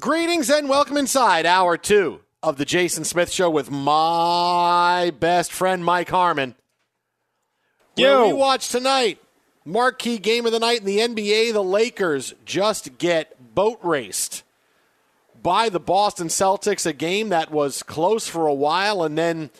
[0.00, 5.84] Greetings and welcome inside hour two of the Jason Smith Show with my best friend
[5.84, 6.54] Mike Harmon.
[7.96, 9.18] Yo, we watch tonight.
[9.66, 11.52] Marquee game of the night in the NBA.
[11.52, 14.42] The Lakers just get boat raced
[15.42, 16.86] by the Boston Celtics.
[16.86, 19.50] A game that was close for a while, and then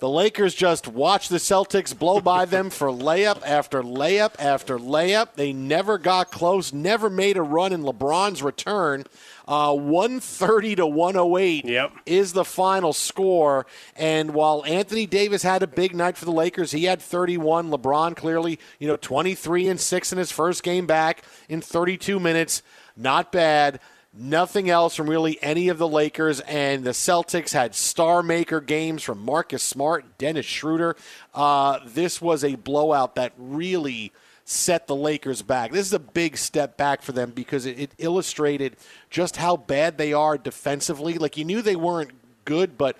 [0.00, 5.34] the Lakers just watch the Celtics blow by them for layup after layup after layup.
[5.34, 9.04] They never got close, never made a run in LeBron's return.
[9.50, 11.92] Uh, 130 to 108 yep.
[12.06, 13.66] is the final score.
[13.96, 17.68] And while Anthony Davis had a big night for the Lakers, he had 31.
[17.68, 22.62] LeBron clearly, you know, 23 and 6 in his first game back in 32 minutes.
[22.96, 23.80] Not bad.
[24.14, 29.02] Nothing else from really any of the Lakers, and the Celtics had star maker games
[29.02, 30.96] from Marcus Smart, Dennis Schroeder.
[31.34, 34.12] Uh, this was a blowout that really
[34.50, 35.70] set the Lakers back.
[35.70, 38.76] This is a big step back for them because it, it illustrated
[39.08, 41.18] just how bad they are defensively.
[41.18, 42.10] Like you knew they weren't
[42.44, 42.96] good, but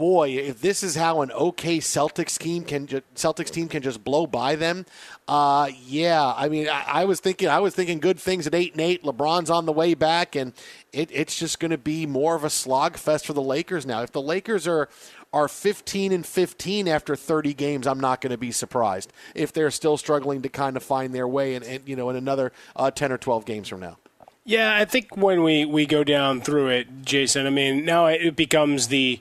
[0.00, 4.26] boy, if this is how an okay Celtics team can Celtics team can just blow
[4.26, 4.86] by them,
[5.28, 6.32] uh, yeah.
[6.34, 9.02] I mean, I, I, was thinking I was thinking good things at eight and eight.
[9.02, 10.54] LeBron's on the way back, and
[10.90, 14.00] it, it's just going to be more of a slog fest for the Lakers now.
[14.00, 14.88] If the Lakers are
[15.34, 19.70] are 15 and 15 after 30 games, I'm not going to be surprised if they're
[19.70, 23.12] still struggling to kind of find their way and, you know in another uh, 10
[23.12, 23.98] or 12 games from now.
[24.46, 28.34] Yeah, I think when we, we go down through it, Jason, I mean, now it
[28.34, 29.20] becomes the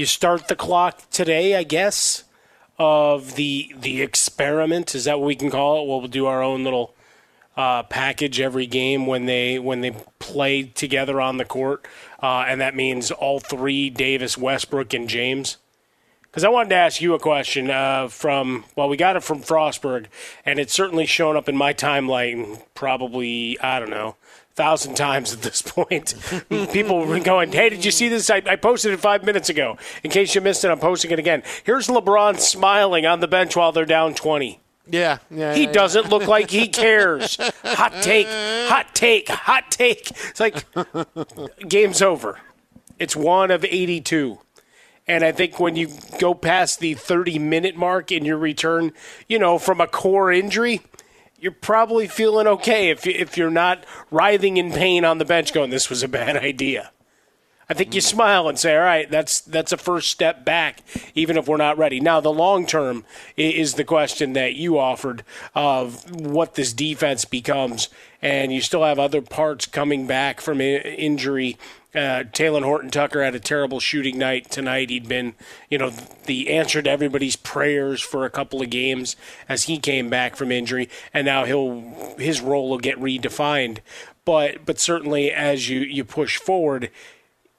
[0.00, 2.24] you start the clock today, I guess,
[2.78, 4.94] of the the experiment.
[4.94, 5.88] Is that what we can call it?
[5.88, 6.94] We'll do our own little
[7.54, 11.86] uh, package every game when they when they play together on the court,
[12.22, 15.58] uh, and that means all three: Davis, Westbrook, and James.
[16.22, 19.42] Because I wanted to ask you a question uh, from well, we got it from
[19.42, 20.06] Frostberg,
[20.46, 22.62] and it's certainly shown up in my timeline.
[22.72, 24.16] Probably I don't know
[24.54, 26.14] thousand times at this point.
[26.48, 28.30] People were going, "Hey, did you see this?
[28.30, 29.76] I, I, posted it five minutes ago.
[30.02, 33.56] In case you missed it, I'm posting it again." Here's LeBron smiling on the bench
[33.56, 34.60] while they're down 20.
[34.88, 35.54] Yeah, yeah.
[35.54, 37.36] He yeah, doesn't look like he cares.
[37.62, 40.10] hot take, hot take, hot take.
[40.10, 40.64] It's like
[41.68, 42.38] game's over.
[42.98, 44.38] It's one of 82.
[45.06, 45.88] And I think when you
[46.18, 48.92] go past the 30 minute mark in your return,
[49.28, 50.82] you know, from a core injury,
[51.40, 55.70] you're probably feeling okay if, if you're not writhing in pain on the bench going,
[55.70, 56.92] this was a bad idea.
[57.70, 60.82] I think you smile and say, "All right, that's that's a first step back,
[61.14, 63.04] even if we're not ready." Now, the long term
[63.36, 65.22] is the question that you offered
[65.54, 67.88] of what this defense becomes,
[68.20, 71.56] and you still have other parts coming back from injury.
[71.94, 74.90] Uh, Talen Horton Tucker had a terrible shooting night tonight.
[74.90, 75.34] He'd been,
[75.68, 75.90] you know,
[76.26, 79.16] the answer to everybody's prayers for a couple of games
[79.48, 83.78] as he came back from injury, and now he'll his role will get redefined.
[84.24, 86.90] But but certainly as you you push forward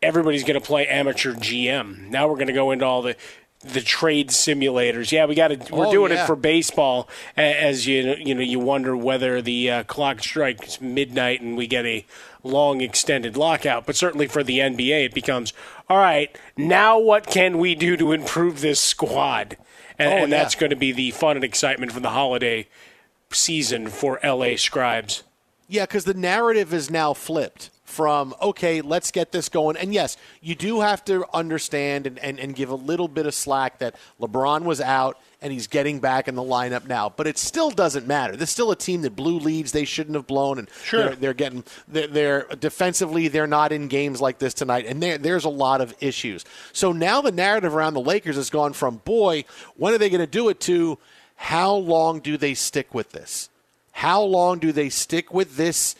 [0.01, 2.09] everybody's going to play amateur GM.
[2.09, 3.15] Now we're going to go into all the
[3.63, 5.11] the trade simulators.
[5.11, 5.73] Yeah, we got to.
[5.73, 6.23] We're oh, doing yeah.
[6.23, 7.07] it for baseball.
[7.37, 11.85] As you you know, you wonder whether the uh, clock strikes midnight and we get
[11.85, 12.05] a
[12.43, 13.85] long extended lockout.
[13.85, 15.53] But certainly for the NBA, it becomes
[15.89, 16.35] all right.
[16.57, 19.57] Now what can we do to improve this squad?
[19.97, 22.67] And, oh, and that's going to be the fun and excitement for the holiday
[23.31, 25.23] season for LA Scribes.
[25.67, 29.77] Yeah, because the narrative is now flipped from okay let's get this going.
[29.77, 33.33] And yes you do have to understand and, and, and give a little bit of
[33.33, 37.09] slack that lebron was out and he's getting back in the lineup now.
[37.09, 38.35] But it still doesn't matter.
[38.35, 40.59] There's still a team that blew leads they shouldn't have blown.
[40.59, 41.03] And sure.
[41.03, 44.85] they're, they're getting they're, they're, defensively they're not in games like this tonight.
[44.85, 46.45] And there's a lot of issues.
[46.73, 49.45] So now the narrative around the lakers has gone from boy
[49.75, 50.99] when are they going to do it to
[51.35, 53.49] how long do they stick with this?
[53.93, 55.95] How long do they stick with this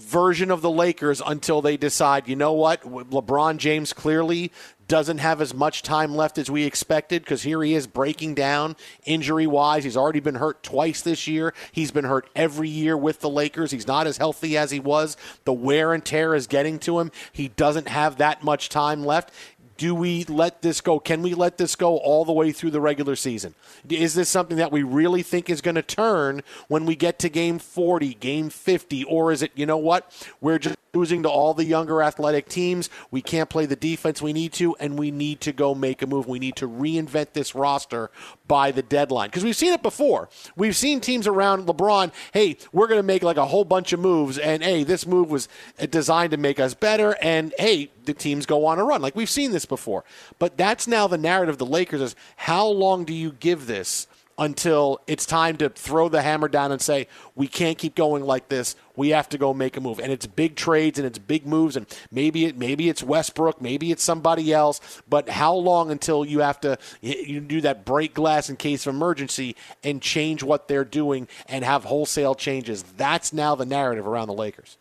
[0.00, 4.50] version of the Lakers until they decide, you know what, LeBron James clearly
[4.88, 8.74] doesn't have as much time left as we expected because here he is breaking down
[9.04, 9.84] injury wise.
[9.84, 11.54] He's already been hurt twice this year.
[11.70, 13.70] He's been hurt every year with the Lakers.
[13.70, 15.16] He's not as healthy as he was.
[15.44, 17.12] The wear and tear is getting to him.
[17.30, 19.32] He doesn't have that much time left
[19.80, 21.00] do we let this go?
[21.00, 23.54] Can we let this go all the way through the regular season?
[23.88, 27.30] Is this something that we really think is going to turn when we get to
[27.30, 29.04] game 40, game 50?
[29.04, 30.12] Or is it, you know what?
[30.42, 32.90] We're just losing to all the younger athletic teams.
[33.10, 36.06] We can't play the defense we need to, and we need to go make a
[36.06, 36.26] move.
[36.26, 38.10] We need to reinvent this roster
[38.46, 39.28] by the deadline.
[39.28, 40.28] Because we've seen it before.
[40.56, 44.00] We've seen teams around LeBron, hey, we're going to make like a whole bunch of
[44.00, 45.48] moves, and hey, this move was
[45.90, 49.02] designed to make us better, and hey, the teams go on a run.
[49.02, 50.04] Like we've seen this before.
[50.38, 54.06] But that's now the narrative of the Lakers is how long do you give this
[54.40, 58.48] until it's time to throw the hammer down and say, we can't keep going like
[58.48, 58.74] this.
[58.96, 60.00] We have to go make a move.
[60.00, 63.92] And it's big trades and it's big moves and maybe it maybe it's Westbrook, maybe
[63.92, 68.48] it's somebody else, but how long until you have to you do that break glass
[68.48, 72.82] in case of emergency and change what they're doing and have wholesale changes?
[72.82, 74.78] That's now the narrative around the Lakers.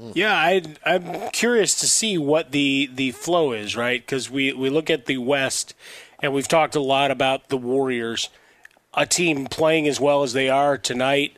[0.00, 0.12] Mm.
[0.14, 4.00] Yeah, I, I'm curious to see what the, the flow is, right?
[4.00, 5.72] Because we, we look at the West,
[6.20, 8.28] and we've talked a lot about the Warriors–
[8.96, 11.36] a team playing as well as they are tonight,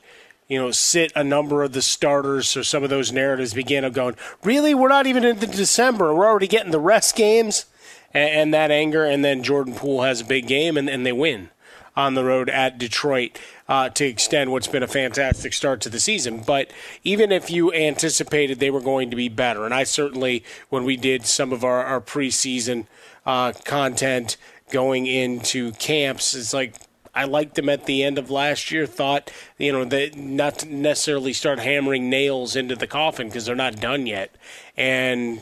[0.48, 3.92] you know, sit a number of the starters so some of those narratives begin of
[3.92, 4.74] going, really?
[4.74, 6.14] We're not even into December.
[6.14, 7.66] We're already getting the rest games
[8.14, 9.04] and, and that anger.
[9.04, 11.50] And then Jordan Poole has a big game and, and they win
[11.96, 15.98] on the road at Detroit uh, to extend what's been a fantastic start to the
[15.98, 16.42] season.
[16.46, 16.70] But
[17.02, 20.96] even if you anticipated they were going to be better, and I certainly, when we
[20.96, 22.86] did some of our, our preseason
[23.24, 24.36] uh, content
[24.70, 26.74] going into camps, it's like
[27.16, 28.86] I liked them at the end of last year.
[28.86, 33.56] Thought you know that not to necessarily start hammering nails into the coffin because they're
[33.56, 34.36] not done yet.
[34.76, 35.40] And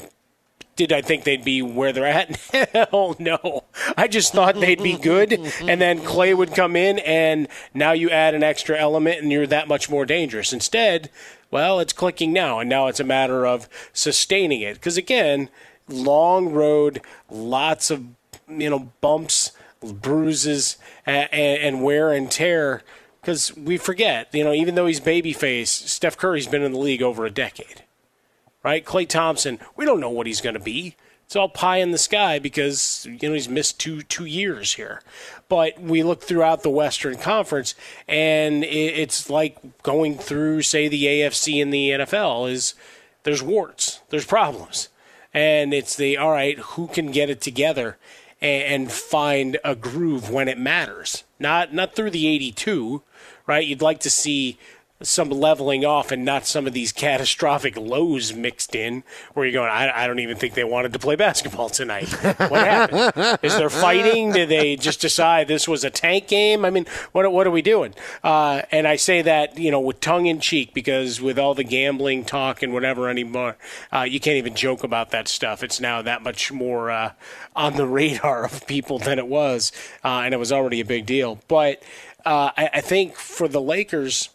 [0.76, 2.36] did I think they'd be where they're at?
[2.72, 3.64] Hell no.
[3.96, 8.10] I just thought they'd be good, and then Klay would come in, and now you
[8.10, 10.52] add an extra element, and you're that much more dangerous.
[10.52, 11.10] Instead,
[11.50, 14.74] well, it's clicking now, and now it's a matter of sustaining it.
[14.74, 15.48] Because again,
[15.88, 17.00] long road,
[17.30, 18.04] lots of
[18.48, 19.52] you know bumps
[19.92, 20.76] bruises
[21.06, 22.82] and, and wear and tear
[23.20, 27.02] because we forget, you know, even though he's babyface, Steph Curry's been in the league
[27.02, 27.82] over a decade,
[28.62, 28.84] right?
[28.84, 30.94] Klay Thompson, we don't know what he's going to be.
[31.24, 35.00] It's all pie in the sky because you know he's missed two two years here.
[35.48, 37.74] But we look throughout the Western Conference,
[38.06, 42.50] and it's like going through, say, the AFC and the NFL.
[42.50, 42.74] Is
[43.22, 44.90] there's warts, there's problems,
[45.32, 46.58] and it's the all right.
[46.58, 47.96] Who can get it together?
[48.44, 51.24] And find a groove when it matters.
[51.38, 53.02] Not not through the 82,
[53.46, 53.66] right?
[53.66, 54.58] You'd like to see
[55.04, 59.70] some leveling off and not some of these catastrophic lows mixed in where you're going,
[59.70, 62.08] I, I don't even think they wanted to play basketball tonight.
[62.48, 63.38] What happened?
[63.42, 64.32] Is there fighting?
[64.32, 66.64] Did they just decide this was a tank game?
[66.64, 67.94] I mean, what, what are we doing?
[68.22, 71.64] Uh, and I say that, you know, with tongue in cheek because with all the
[71.64, 73.56] gambling talk and whatever anymore,
[73.92, 75.62] uh, you can't even joke about that stuff.
[75.62, 77.12] It's now that much more uh,
[77.54, 81.06] on the radar of people than it was, uh, and it was already a big
[81.06, 81.40] deal.
[81.48, 81.82] But
[82.24, 84.30] uh, I, I think for the Lakers,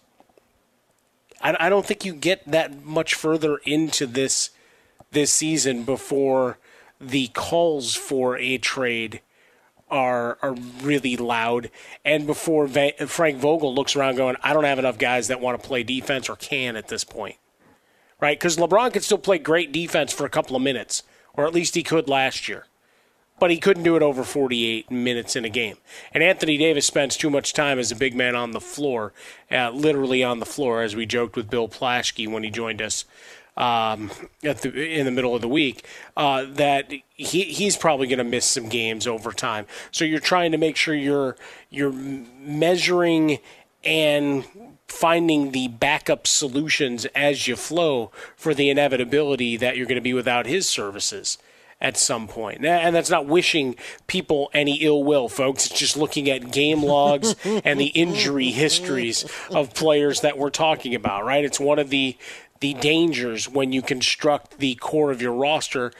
[1.42, 4.52] I, I don't think you get that much further into this
[5.12, 6.60] this season before
[7.02, 9.22] the calls for a trade
[9.90, 11.72] are are really loud,
[12.06, 15.60] and before Va- Frank Vogel looks around going, I don't have enough guys that want
[15.62, 17.38] to play defense or can at this point,
[18.20, 18.38] right?
[18.38, 21.04] Because LeBron could still play great defense for a couple of minutes,
[21.34, 22.66] or at least he could last year
[23.40, 25.78] but he couldn't do it over 48 minutes in a game.
[26.14, 29.14] And Anthony Davis spends too much time as a big man on the floor,
[29.52, 33.06] uh, literally on the floor, as we joked with Bill Plaschke when he joined us
[33.58, 34.10] um,
[34.42, 35.86] the in the middle of the week.
[36.16, 39.66] Uh, that he he's probably going to miss some games over time.
[39.92, 41.36] So you're trying to make sure you're
[41.70, 43.40] you're measuring
[43.84, 44.46] and
[44.88, 50.14] finding the backup solutions as you flow for the inevitability that you're going to be
[50.14, 51.38] without his services
[51.82, 52.66] at some point.
[52.66, 53.76] And that's not wishing
[54.08, 55.66] people any ill will, folks.
[55.68, 60.94] It's just looking at game logs and the injury histories of players that we're talking
[60.94, 61.44] about, right?
[61.46, 62.18] It's one of the
[62.60, 65.94] the dangers when you construct the core of your roster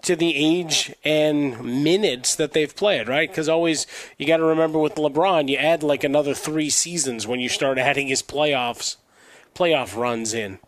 [0.00, 3.28] to the age and minutes that they've played, right?
[3.28, 3.86] Because always
[4.16, 7.76] you got to remember with LeBron, you add like another three seasons when you start
[7.76, 8.96] adding his playoffs,
[9.54, 10.60] playoff runs in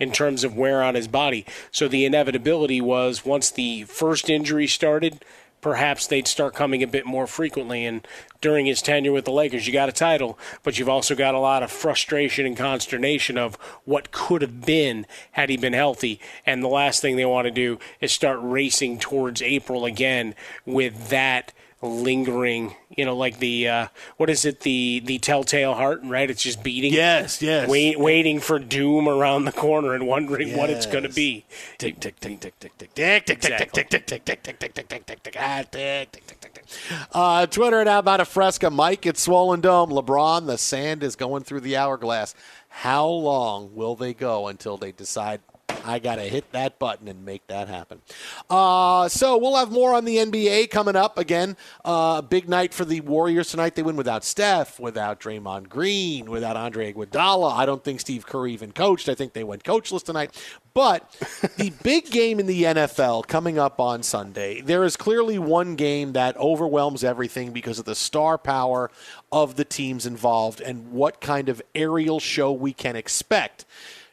[0.00, 1.46] in terms of wear on his body.
[1.70, 5.22] So the inevitability was once the first injury started,
[5.60, 7.84] perhaps they'd start coming a bit more frequently.
[7.84, 8.06] And
[8.40, 11.38] during his tenure with the Lakers, you got a title, but you've also got a
[11.38, 16.18] lot of frustration and consternation of what could have been had he been healthy.
[16.46, 21.08] And the last thing they want to do is start racing towards April again with
[21.10, 26.30] that lingering, you know, like the uh, what is it, the the telltale heart, right?
[26.30, 26.92] It's just beating.
[26.92, 27.68] Yes, yes.
[27.68, 31.44] Wait, waiting for doom around the corner and wondering what it's going to be.
[31.78, 34.58] Tick tick tick tick tick tick tick tick tick tick tick tick tick tick tick
[34.58, 36.64] tick tick tick tick ah tick tick tick tick tick.
[37.12, 39.06] Uh, Twitter and how about a fresca, Mike?
[39.06, 39.90] It's swollen dome.
[39.90, 42.34] LeBron, the sand is going through the hourglass.
[42.68, 45.40] How long will they go until they decide
[45.84, 48.00] I got to hit that button and make that happen.
[48.48, 51.18] Uh, so we'll have more on the NBA coming up.
[51.18, 53.74] Again, uh, big night for the Warriors tonight.
[53.74, 57.52] They win without Steph, without Draymond Green, without Andre Iguodala.
[57.52, 59.08] I don't think Steve Kerr even coached.
[59.08, 60.36] I think they went coachless tonight.
[60.72, 61.10] But
[61.56, 66.12] the big game in the NFL coming up on Sunday, there is clearly one game
[66.12, 68.90] that overwhelms everything because of the star power
[69.32, 73.64] of the teams involved and what kind of aerial show we can expect.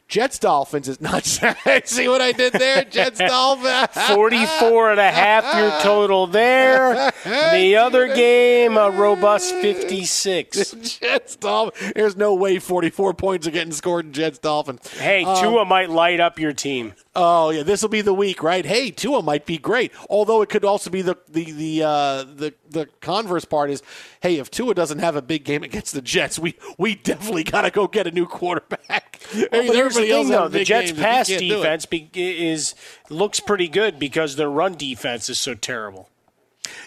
[0.08, 1.24] Jets Dolphins is not
[1.84, 2.82] see what I did there?
[2.84, 3.88] Jets Dolphins.
[4.08, 7.12] 44 and a half your total there.
[7.28, 13.72] The other game a robust 56 Jets Dolphins there's no way 44 points are getting
[13.72, 14.86] scored in Jets Dolphins.
[14.96, 16.94] Hey Tua um, might light up your team.
[17.20, 18.64] Oh yeah, this will be the week, right?
[18.64, 19.90] Hey, Tua might be great.
[20.08, 23.82] Although it could also be the the the uh, the the converse part is,
[24.20, 27.62] hey, if Tua doesn't have a big game against the Jets, we we definitely got
[27.62, 29.18] to go get a new quarterback.
[29.34, 32.74] Well, but here's the thing, though: the Jets' pass defense be, is
[33.10, 36.08] looks pretty good because their run defense is so terrible.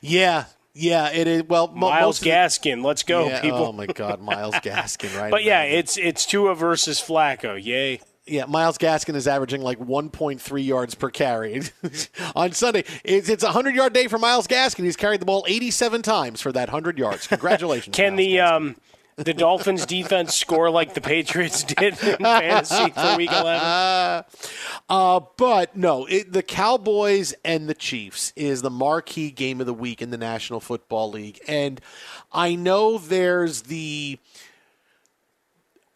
[0.01, 1.43] Yeah, yeah, it is.
[1.43, 3.59] Well, Myles Gaskin, let's go, yeah, people.
[3.59, 5.31] Oh my God, Myles Gaskin, right?
[5.31, 7.61] but yeah, it's it's Tua versus Flacco.
[7.61, 8.01] Yay.
[8.27, 11.63] Yeah, Myles Gaskin is averaging like 1.3 yards per carry
[12.35, 12.85] on Sunday.
[13.03, 14.83] It's, it's a 100 yard day for Myles Gaskin.
[14.83, 17.27] He's carried the ball 87 times for that 100 yards.
[17.27, 17.95] Congratulations.
[17.95, 18.75] Can the um,
[19.15, 24.23] the Dolphins defense score like the Patriots did in fantasy for Week 11?
[24.89, 29.73] Uh, but no, it, the Cowboys and the Chiefs is the marquee game of the
[29.73, 31.79] week in the National Football League, and
[32.33, 34.19] I know there's the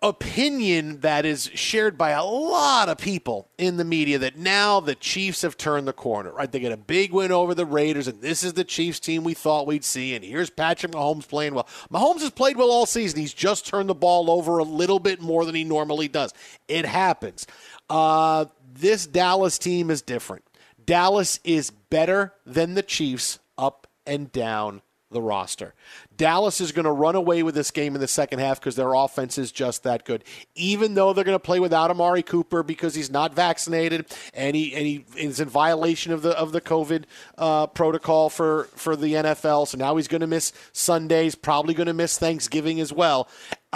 [0.08, 4.94] opinion that is shared by a lot of people in the media that now the
[4.94, 6.52] Chiefs have turned the corner, right?
[6.52, 9.34] They get a big win over the Raiders, and this is the Chiefs team we
[9.34, 10.14] thought we'd see.
[10.16, 11.68] And here's Patrick Mahomes playing well.
[11.92, 13.20] Mahomes has played well all season.
[13.20, 16.34] He's just turned the ball over a little bit more than he normally does.
[16.68, 17.48] It happens.
[17.90, 20.46] Uh, this Dallas team is different.
[20.86, 25.74] Dallas is better than the Chiefs up and down the roster.
[26.18, 28.94] Dallas is going to run away with this game in the second half because their
[28.94, 30.24] offense is just that good.
[30.56, 34.74] Even though they're going to play without Amari Cooper because he's not vaccinated and he
[34.74, 37.04] and he is in violation of the of the COVID
[37.38, 39.68] uh, protocol for for the NFL.
[39.68, 43.28] So now he's going to miss Sundays, probably going to miss Thanksgiving as well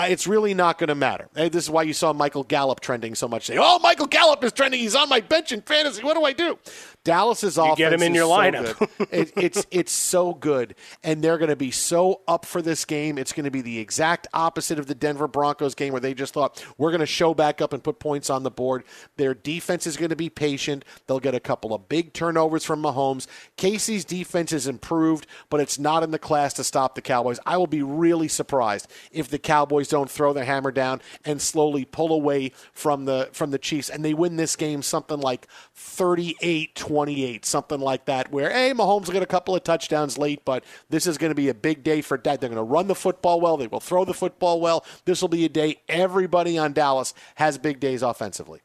[0.08, 1.29] it's really not going to matter.
[1.34, 3.46] This is why you saw Michael Gallup trending so much.
[3.46, 4.79] Say, "Oh, Michael Gallup is trending.
[4.79, 6.03] He's on my bench in fantasy.
[6.03, 6.58] What do I do?"
[7.03, 8.89] Dallas's you offense get him in your so lineup.
[9.12, 13.18] it, it's it's so good, and they're going to be so up for this game.
[13.18, 16.34] It's going to be the exact opposite of the Denver Broncos game, where they just
[16.34, 18.84] thought we're going to show back up and put points on the board.
[19.18, 20.86] Their defense is going to be patient.
[21.08, 23.27] They'll get a couple of big turnovers from Mahomes.
[23.58, 27.39] KC's defense is improved, but it's not in the class to stop the Cowboys.
[27.46, 31.86] I will be really surprised if the Cowboys don't throw the hammer down and slowly
[31.86, 36.75] pull away from the from the Chiefs, and they win this game something like 38
[36.75, 40.63] 28, something like that, where, hey, Mahomes will get a couple of touchdowns late, but
[40.89, 42.39] this is going to be a big day for Dak.
[42.39, 43.58] They're going to run the football well.
[43.58, 44.86] They will throw the football well.
[45.05, 48.62] This will be a day everybody on Dallas has big days offensively.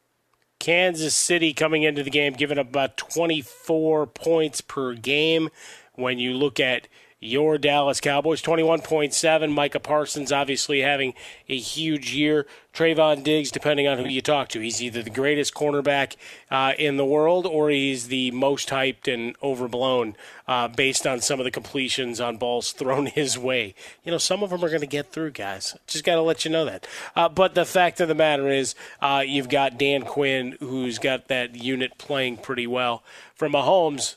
[0.59, 5.49] Kansas City coming into the game, giving up about 24 points per game.
[5.93, 6.87] When you look at
[7.25, 8.41] your Dallas Cowboys.
[8.41, 9.51] 21.7.
[9.51, 11.13] Micah Parsons obviously having
[11.49, 12.45] a huge year.
[12.73, 16.17] Trevon Diggs, depending on who you talk to, he's either the greatest cornerback
[16.51, 20.15] uh, in the world or he's the most hyped and overblown
[20.47, 23.73] uh, based on some of the completions on balls thrown his way.
[24.03, 25.75] You know, some of them are going to get through, guys.
[25.87, 26.85] Just got to let you know that.
[27.15, 31.29] Uh, but the fact of the matter is, uh, you've got Dan Quinn, who's got
[31.29, 33.03] that unit playing pretty well.
[33.35, 34.15] For Mahomes,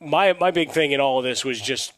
[0.00, 1.92] my my big thing in all of this was just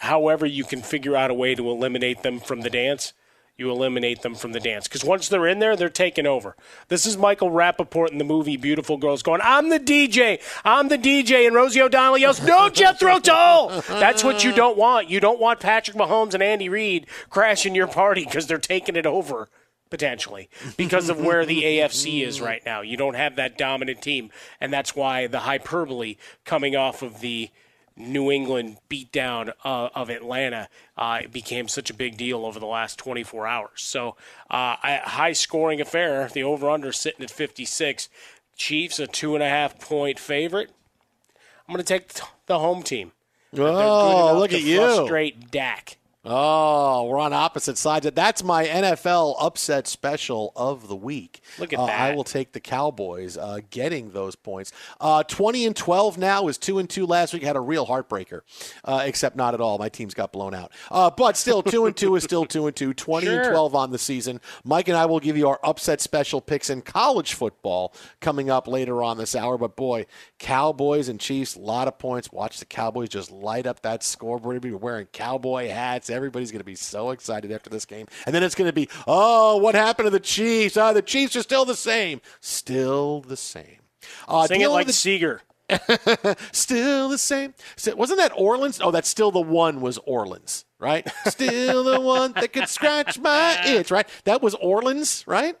[0.00, 3.12] however you can figure out a way to eliminate them from the dance,
[3.56, 4.88] you eliminate them from the dance.
[4.88, 6.56] Because once they're in there, they're taking over.
[6.88, 10.98] This is Michael Rapaport in the movie Beautiful Girls going, I'm the DJ, I'm the
[10.98, 11.46] DJ.
[11.46, 13.82] And Rosie O'Donnell yells, No, Jethro Tull!
[13.88, 15.08] That's what you don't want.
[15.08, 19.06] You don't want Patrick Mahomes and Andy Reid crashing your party because they're taking it
[19.06, 19.48] over
[19.90, 22.80] potentially because of where the AFC is right now.
[22.80, 27.50] You don't have that dominant team, and that's why the hyperbole coming off of the
[27.96, 32.98] New England beatdown uh, of Atlanta uh, became such a big deal over the last
[32.98, 33.70] 24 hours.
[33.76, 34.16] So,
[34.50, 36.28] uh, a high scoring affair.
[36.32, 38.08] The over under sitting at 56.
[38.56, 40.70] Chiefs, a two and a half point favorite.
[41.68, 42.12] I'm going to take
[42.46, 43.12] the home team.
[43.56, 44.78] Oh, look at you.
[44.78, 45.96] Frustrate Dak.
[46.26, 48.10] Oh, we're on opposite sides.
[48.10, 51.42] That's my NFL upset special of the week.
[51.58, 52.00] Look at uh, that.
[52.00, 54.72] I will take the Cowboys uh, getting those points.
[54.98, 57.42] Uh, 20 and 12 now is 2 and 2 last week.
[57.42, 58.40] Had a real heartbreaker,
[58.84, 59.76] uh, except not at all.
[59.76, 60.72] My team's got blown out.
[60.90, 62.94] Uh, but still, 2 and 2 is still 2 and 2.
[62.94, 63.40] 20 sure.
[63.42, 64.40] and 12 on the season.
[64.64, 68.66] Mike and I will give you our upset special picks in college football coming up
[68.66, 69.58] later on this hour.
[69.58, 70.06] But boy,
[70.38, 72.32] Cowboys and Chiefs, a lot of points.
[72.32, 74.62] Watch the Cowboys just light up that scoreboard.
[74.62, 76.13] Be wearing cowboy hats.
[76.14, 78.06] Everybody's going to be so excited after this game.
[78.26, 80.76] And then it's going to be, oh, what happened to the Chiefs?
[80.76, 82.20] Oh, the Chiefs are still the same.
[82.40, 83.78] Still the same.
[84.28, 85.40] Uh, Sing it like the, Seger.
[86.52, 87.54] still the same.
[87.94, 88.80] Wasn't that Orleans?
[88.82, 91.06] Oh, that's still the one was Orleans, right?
[91.26, 94.08] still the one that could scratch my itch, right?
[94.24, 95.56] That was Orleans, right?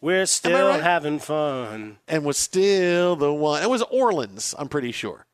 [0.00, 0.82] We're still right?
[0.82, 1.98] having fun.
[2.06, 3.62] And was still the one.
[3.62, 5.26] It was Orleans, I'm pretty sure.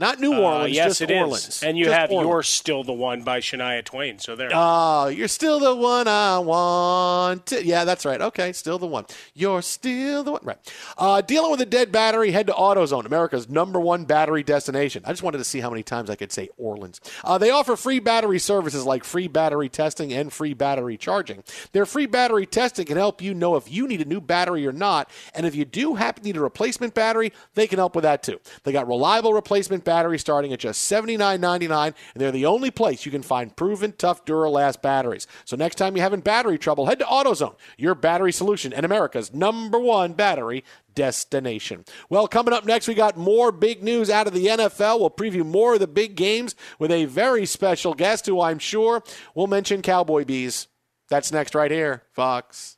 [0.00, 1.48] Not New Orleans, uh, yes, just it Orleans.
[1.48, 1.62] Is.
[1.64, 2.28] And you just have Orleans.
[2.28, 4.20] You're Still the One by Shania Twain.
[4.20, 4.50] So there.
[4.54, 7.46] Oh, you're still the one I want.
[7.46, 7.64] To.
[7.64, 8.20] Yeah, that's right.
[8.20, 9.06] Okay, still the one.
[9.34, 10.40] You're still the one.
[10.44, 10.74] Right.
[10.96, 15.02] Uh, dealing with a dead battery, head to AutoZone, America's number one battery destination.
[15.04, 17.00] I just wanted to see how many times I could say Orleans.
[17.24, 21.42] Uh, they offer free battery services like free battery testing and free battery charging.
[21.72, 24.72] Their free battery testing can help you know if you need a new battery or
[24.72, 25.10] not.
[25.34, 28.22] And if you do happen to need a replacement battery, they can help with that
[28.22, 28.40] too.
[28.62, 33.10] They got reliable replacement batteries starting at just $79.99, and they're the only place you
[33.10, 35.26] can find proven tough Duralast batteries.
[35.46, 39.32] So next time you're having battery trouble, head to AutoZone, your battery solution and America's
[39.32, 40.62] number one battery
[40.94, 41.86] destination.
[42.10, 45.00] Well, coming up next, we got more big news out of the NFL.
[45.00, 49.02] We'll preview more of the big games with a very special guest who I'm sure
[49.34, 50.66] will mention Cowboy Bees.
[51.08, 52.77] That's next right here, Fox.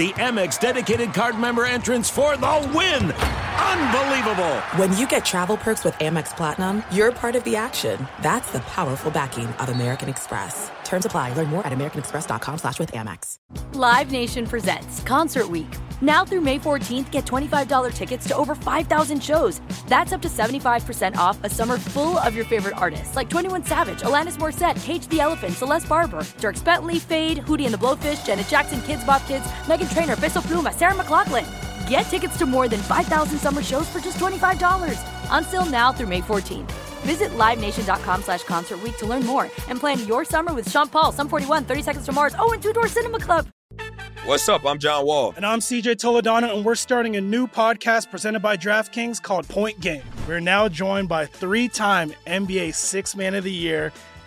[0.00, 3.12] The Amex dedicated card member entrance for the win.
[3.12, 4.56] Unbelievable.
[4.76, 8.08] When you get travel perks with Amex Platinum, you're part of the action.
[8.22, 10.70] That's the powerful backing of American Express.
[10.84, 11.34] Terms apply.
[11.34, 13.36] Learn more at americanexpress.com slash with Amex.
[13.74, 15.68] Live Nation presents Concert Week.
[16.00, 19.60] Now through May 14th, get $25 tickets to over 5,000 shows.
[19.86, 24.00] That's up to 75% off a summer full of your favorite artists like 21 Savage,
[24.00, 28.48] Alanis Morissette, Cage the Elephant, Celeste Barber, Dierks Bentley, Feid, Hootie and the Blowfish, Janet
[28.48, 31.46] Jackson, Kidz Bop Kids, Meghan Trainor, Peso Pluma, Sarah McLachlan.
[31.88, 34.98] Get tickets to more than 5,000 summer shows for just $25.
[35.30, 36.70] Until now through May 14th.
[37.04, 41.12] Visit LiveNation.com slash Concert Week to learn more and plan your summer with Sean Paul,
[41.12, 43.46] Sum 41, 30 Seconds to Mars, oh, and Two Door Cinema Club.
[44.26, 44.66] What's up?
[44.66, 45.32] I'm John Wall.
[45.34, 49.80] And I'm CJ Toledano, and we're starting a new podcast presented by DraftKings called Point
[49.80, 50.02] Game.
[50.28, 53.92] We're now joined by three time NBA Six Man of the Year,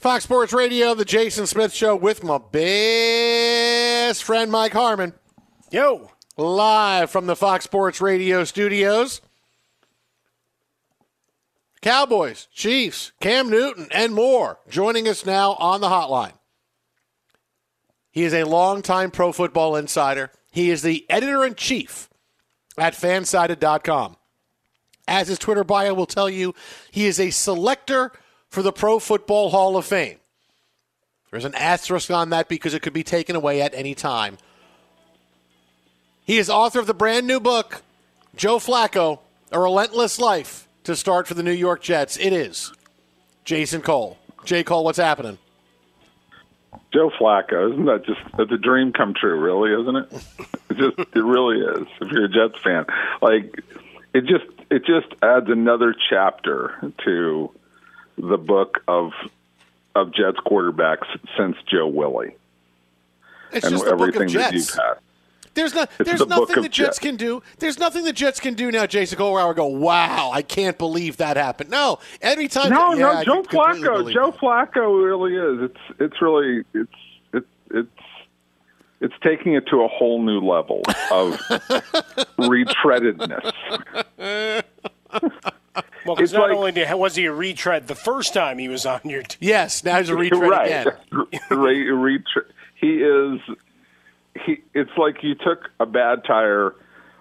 [0.00, 5.12] Fox Sports Radio, the Jason Smith Show with my best friend Mike Harmon.
[5.70, 6.10] Yo.
[6.38, 9.20] Live from the Fox Sports Radio studios.
[11.82, 16.32] Cowboys, Chiefs, Cam Newton, and more joining us now on the hotline.
[18.10, 20.30] He is a longtime pro football insider.
[20.50, 22.08] He is the editor in chief
[22.78, 24.16] at fansided.com.
[25.06, 26.54] As his Twitter bio will tell you,
[26.90, 28.12] he is a selector
[28.50, 30.18] for the Pro Football Hall of Fame.
[31.30, 34.36] There's an asterisk on that because it could be taken away at any time.
[36.24, 37.82] He is author of the brand new book,
[38.36, 39.20] Joe Flacco,
[39.52, 42.16] A Relentless Life to Start for the New York Jets.
[42.16, 42.72] It is
[43.44, 44.18] Jason Cole.
[44.44, 45.38] Jay Cole, what's happening?
[46.92, 50.24] Joe Flacco, isn't that just that's a dream come true, really, isn't it?
[50.70, 51.86] It just it really is.
[52.00, 52.86] If you're a Jets fan,
[53.22, 53.62] like
[54.14, 57.50] it just it just adds another chapter to
[58.16, 59.12] the book of
[59.94, 62.36] of Jets quarterbacks since Joe Willie
[63.52, 64.70] It's and just the book everything of that Jets.
[64.76, 64.94] you've had.
[65.54, 65.90] There's not.
[65.98, 66.98] It's There's the nothing of the Jets Jets.
[67.00, 67.42] can do.
[67.58, 69.32] There's nothing the Jets can do now, Jason Cole.
[69.32, 71.70] Where I would go, wow, I can't believe that happened.
[71.70, 72.70] No, every time.
[72.70, 74.12] No, yeah, no, I Joe Flacco.
[74.12, 74.38] Joe that.
[74.40, 75.70] Flacco really is.
[75.70, 76.92] It's it's really it's
[77.32, 77.88] it's it's
[79.00, 81.36] it's taking it to a whole new level of
[82.38, 83.52] retreadedness.
[86.06, 88.86] Well, because not like- only did, was he a retread the first time he was
[88.86, 89.38] on your team.
[89.40, 90.66] Yes, now he's a retread right.
[90.66, 90.86] again.
[91.50, 93.40] Re- retre- he is.
[94.46, 94.62] He.
[94.74, 96.74] It's like you took a bad tire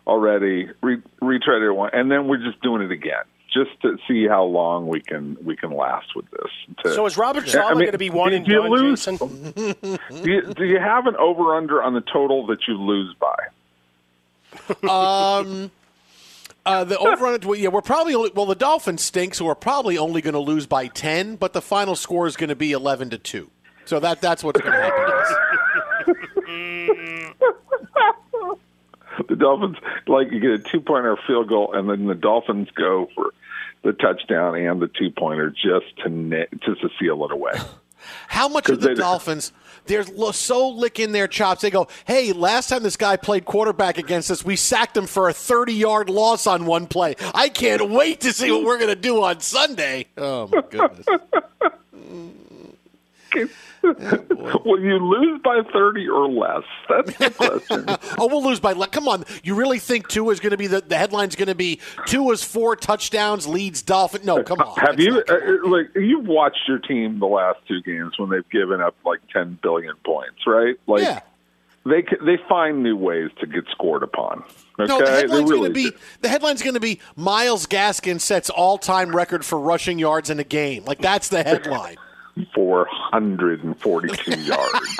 [0.08, 4.44] already, re- retreaded one, and then we're just doing it again, just to see how
[4.44, 6.52] long we can we can last with this.
[6.84, 8.72] To- So is Robert I mean, going to be one do- and do you done,
[8.72, 9.52] lose- Jason?
[10.24, 13.36] do, you, do you have an over under on the total that you lose by?
[14.89, 15.72] um,
[16.69, 18.45] uh, the over on Yeah, we're probably only, well.
[18.45, 21.36] The Dolphins stink, so we're probably only going to lose by ten.
[21.36, 23.49] But the final score is going to be eleven to two.
[23.86, 25.05] So that that's what's going to happen.
[25.05, 25.36] to us.
[29.27, 29.77] the Dolphins
[30.08, 33.34] like you get a two pointer field goal, and then the Dolphins go for
[33.84, 37.53] the touchdown and the two pointer just to na- just to seal it away.
[38.27, 39.51] How much of 'Cause the they- Dolphins?
[39.89, 41.62] They're so licking their chops.
[41.62, 45.30] They go, "Hey, last time this guy played quarterback against us, we sacked him for
[45.30, 47.15] a 30-yard loss on one play.
[47.34, 51.08] I can't wait to see what we're going to do on Sunday." Oh my goodness!
[53.82, 56.63] Will you lose by 30 or less?
[56.89, 57.86] That's the question.
[58.18, 58.74] oh, we'll lose by.
[58.74, 61.48] le- Come on, you really think Tua is going to be the, the headline's going
[61.48, 64.26] to be two Tua's four touchdowns leads Dolphin?
[64.26, 64.76] No, come on.
[64.78, 68.50] Have you uh, uh, like you've watched your team the last two games when they've
[68.50, 70.76] given up like 10 billion points, right?
[70.86, 71.22] Like Yeah.
[71.86, 74.44] they they find new ways to get scored upon.
[74.78, 75.98] Okay, No, the headline's they going to be do.
[76.22, 80.44] the headline's going to be Myles Gaskin sets all-time record for rushing yards in a
[80.44, 80.84] game.
[80.86, 81.96] Like that's the headline.
[82.54, 84.99] 442 yards.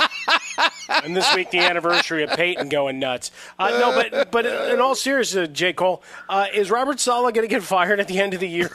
[1.04, 3.32] and this week the anniversary of Peyton going nuts.
[3.58, 5.74] Uh, no, but but in all seriousness, J.
[5.74, 8.70] Cole, uh, is Robert Saleh going to get fired at the end of the year?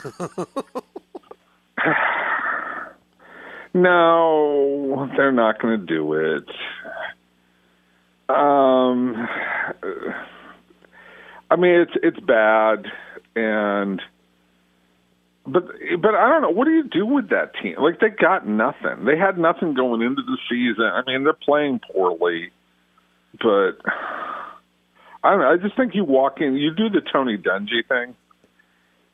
[3.73, 6.47] No, they're not going to do it.
[8.29, 9.27] Um,
[11.51, 12.85] I mean, it's it's bad,
[13.35, 14.01] and
[15.47, 15.63] but
[16.01, 16.49] but I don't know.
[16.49, 17.75] What do you do with that team?
[17.79, 19.05] Like they got nothing.
[19.05, 20.85] They had nothing going into the season.
[20.85, 22.51] I mean, they're playing poorly,
[23.33, 23.77] but
[25.23, 25.51] I don't know.
[25.51, 28.15] I just think you walk in, you do the Tony Dungy thing,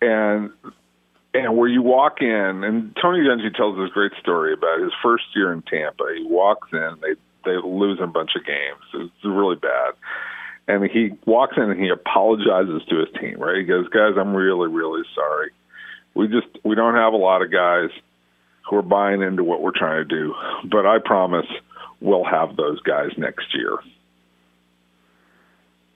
[0.02, 0.52] and
[1.34, 5.24] and where you walk in, and Tony Dungy tells this great story about his first
[5.36, 6.04] year in Tampa.
[6.17, 8.82] He walks in, they they lose a bunch of games.
[8.94, 9.94] It's really bad.
[10.67, 13.58] And he walks in and he apologizes to his team, right?
[13.58, 15.52] He goes, Guys, I'm really, really sorry.
[16.13, 17.89] We just we don't have a lot of guys
[18.69, 20.36] who are buying into what we're trying to do.
[20.65, 21.47] But I promise
[22.00, 23.78] we'll have those guys next year.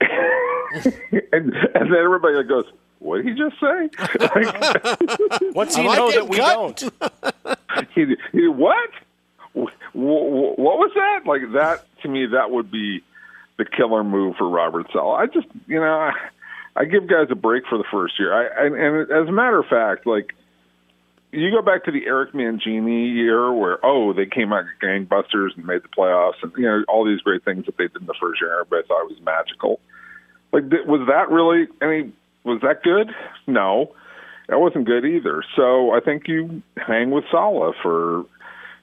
[0.00, 2.64] and and then everybody goes,
[2.98, 3.88] What did he just say?
[5.52, 6.90] What's he Am I know that we cut?
[7.42, 7.88] don't?
[7.94, 8.90] he, he, what?
[9.54, 11.20] Wh- wh- What was that?
[11.26, 13.02] Like that to me, that would be
[13.58, 15.18] the killer move for Robert Saleh.
[15.18, 16.10] I just, you know,
[16.76, 18.32] I, give guys a break for the first year.
[18.32, 20.34] I and, and as a matter of fact, like
[21.32, 25.66] you go back to the Eric Mangini year where oh they came out gangbusters and
[25.66, 28.14] made the playoffs and you know all these great things that they did in the
[28.20, 28.60] first year.
[28.60, 29.80] Everybody thought it was magical.
[30.52, 31.66] Like was that really?
[31.80, 32.12] Mean,
[32.44, 33.10] was that good?
[33.46, 33.92] No,
[34.48, 35.42] that wasn't good either.
[35.56, 38.24] So I think you hang with Saleh for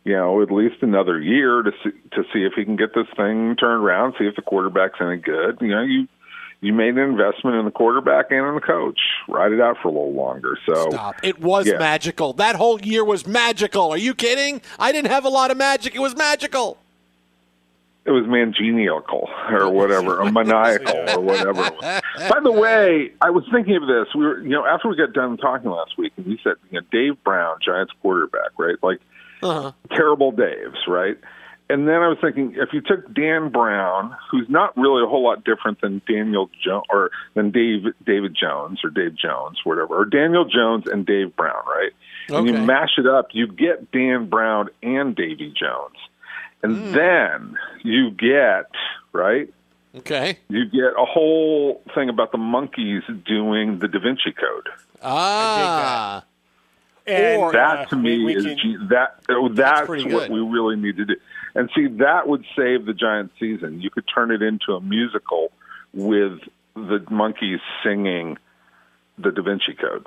[0.03, 3.07] you know at least another year to see to see if he can get this
[3.15, 4.15] thing turned around.
[4.19, 5.57] See if the quarterback's any good.
[5.61, 6.07] You know you.
[6.63, 8.97] You made an investment in the quarterback and in the coach.
[9.27, 10.57] Ride it out for a little longer.
[10.65, 11.17] So Stop.
[11.21, 11.77] It was Yeah.
[11.77, 12.31] magical.
[12.33, 13.91] That whole year was magical.
[13.91, 14.61] Are you kidding?
[14.79, 15.93] I didn't have a lot of magic.
[15.93, 16.77] It was magical.
[18.05, 21.69] it was mangeniacal or whatever, or maniacal or whatever.
[22.29, 24.13] By the way, I was thinking of this.
[24.13, 26.81] We were, you know, after we got done talking last week, and we said, you
[26.81, 28.75] know, Dave Brown, Giants quarterback, right?
[28.83, 28.99] Like
[29.41, 29.71] Uh-huh.
[29.91, 31.17] terrible Daves, right?
[31.69, 35.23] And then I was thinking, if you took Dan Brown, who's not really a whole
[35.23, 40.05] lot different than Daniel Jones or than Dave David Jones or Dave Jones, whatever, or
[40.05, 41.91] Daniel Jones and Dave Brown, right?
[42.29, 42.37] Okay.
[42.37, 45.95] And you mash it up, you get Dan Brown and Davy Jones,
[46.61, 46.91] and Hmm.
[46.91, 48.69] then you get
[49.13, 49.51] right.
[49.95, 50.37] Okay.
[50.49, 54.67] You get a whole thing about the monkeys doing the Da Vinci Code.
[55.01, 56.23] Ah.
[57.05, 60.31] And, Or- that uh, to we- me we is can- that oh, that's, what good.
[60.31, 61.15] we really need to do.
[61.55, 63.79] And see, that would save the Giant season.
[63.81, 65.51] You could turn it into a musical
[65.93, 66.39] with
[66.75, 68.37] the monkeys singing
[69.19, 70.05] the Da Vinci Code.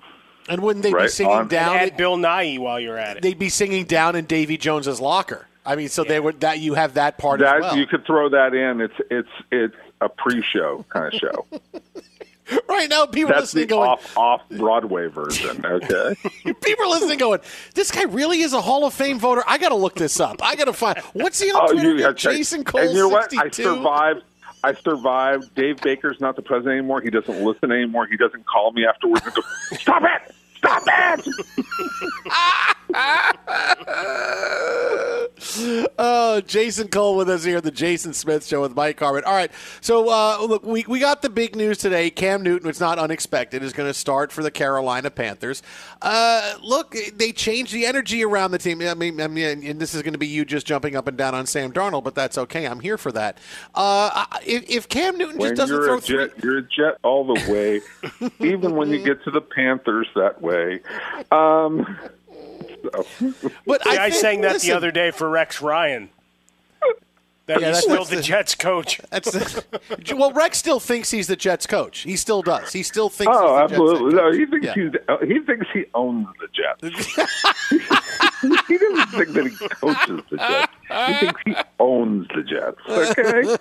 [0.49, 1.77] And wouldn't they be singing on- down?
[1.77, 3.23] And add Bill Nye while you're at it.
[3.23, 5.47] they'd be singing down in Davy Jones's locker.
[5.65, 7.77] I mean, so they would that you have that part That as well.
[7.77, 8.81] you could throw that in.
[8.81, 11.47] It's it's it's a pre-show kind of show.
[12.69, 15.65] right now, people That's listening going, off off Broadway version.
[15.65, 16.15] Okay.
[16.63, 17.41] people are listening going,
[17.75, 19.43] this guy really is a Hall of Fame voter.
[19.47, 20.37] I got to look this up.
[20.43, 21.95] I got to find what's he on Oh, Twitter?
[21.95, 23.33] you checked- Jason Cole And you know what?
[23.37, 24.23] I survived.
[24.65, 25.55] I survived.
[25.55, 27.01] Dave Baker's not the president anymore.
[27.01, 28.07] He doesn't listen anymore.
[28.07, 29.43] He doesn't call me afterwards and go,
[29.79, 30.35] "Stop it!
[30.59, 31.29] Stop it!"
[35.99, 39.23] Oh, Jason Cole with us here at the Jason Smith Show with Mike Harmon.
[39.25, 42.11] All right, so uh, look, we, we got the big news today.
[42.11, 45.63] Cam Newton, it's not unexpected, is going to start for the Carolina Panthers.
[46.03, 48.83] Uh, look, they changed the energy around the team.
[48.83, 51.17] I mean, I mean, and this is going to be you just jumping up and
[51.17, 52.67] down on Sam Darnold, but that's okay.
[52.67, 53.39] I'm here for that.
[53.75, 56.63] Uh, if, if Cam Newton just When doesn't you're throw a three, jet, you're a
[56.63, 57.81] jet all the way.
[58.47, 60.81] even when you get to the Panthers that way.
[61.31, 61.97] Um,
[62.93, 63.51] so.
[63.67, 66.11] but See, I, think- sang that listen, the other day for Rex Ryan.
[67.47, 69.01] That Yeah, he's still the the- Jets coach.
[69.11, 69.63] That's
[70.13, 72.01] well, Rex still thinks he's the Jets coach.
[72.01, 72.73] He still does.
[72.73, 73.33] He still thinks.
[73.37, 74.15] Oh, he's the absolutely!
[74.15, 74.75] No, he thinks Yeah.
[74.75, 78.21] he's uh, he thinks he owns the Jets.
[78.41, 80.73] he doesn't think that he coaches the Jets.
[81.07, 82.79] He thinks he owns the Jets.
[82.89, 83.57] Okay,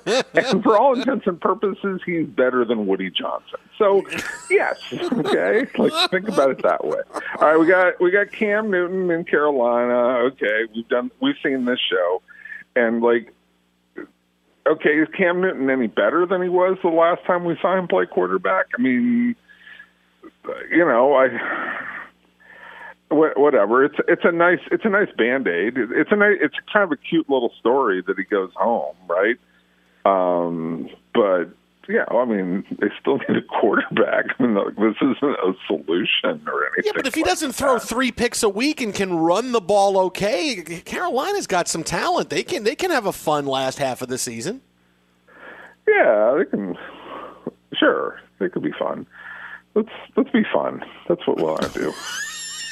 [0.51, 3.59] and for all intents and purposes, he's better than Woody Johnson.
[3.77, 4.03] So,
[4.49, 5.65] yes, okay.
[5.77, 6.99] Like think about it that way.
[7.39, 10.25] All right, we got we got Cam Newton in Carolina.
[10.27, 12.21] Okay, we've done we've seen this show,
[12.75, 13.33] and like
[14.67, 17.87] okay, is Cam Newton any better than he was the last time we saw him
[17.87, 18.65] play quarterback?
[18.77, 19.35] I mean,
[20.71, 21.27] you know, I
[23.09, 23.83] whatever.
[23.83, 25.77] It's it's a nice it's a nice band aid.
[25.77, 29.37] It's a nice, it's kind of a cute little story that he goes home, right?
[30.05, 31.45] Um, but
[31.87, 34.25] yeah, I mean, they still need a quarterback.
[34.39, 36.83] I mean, this isn't a solution or anything.
[36.85, 39.97] Yeah, but if he doesn't throw three picks a week and can run the ball
[40.07, 42.29] okay, Carolina's got some talent.
[42.29, 44.61] They can they can have a fun last half of the season.
[45.87, 46.75] Yeah, they can.
[47.77, 49.05] Sure, they could be fun.
[49.75, 50.83] Let's let's be fun.
[51.07, 51.93] That's what we want to do.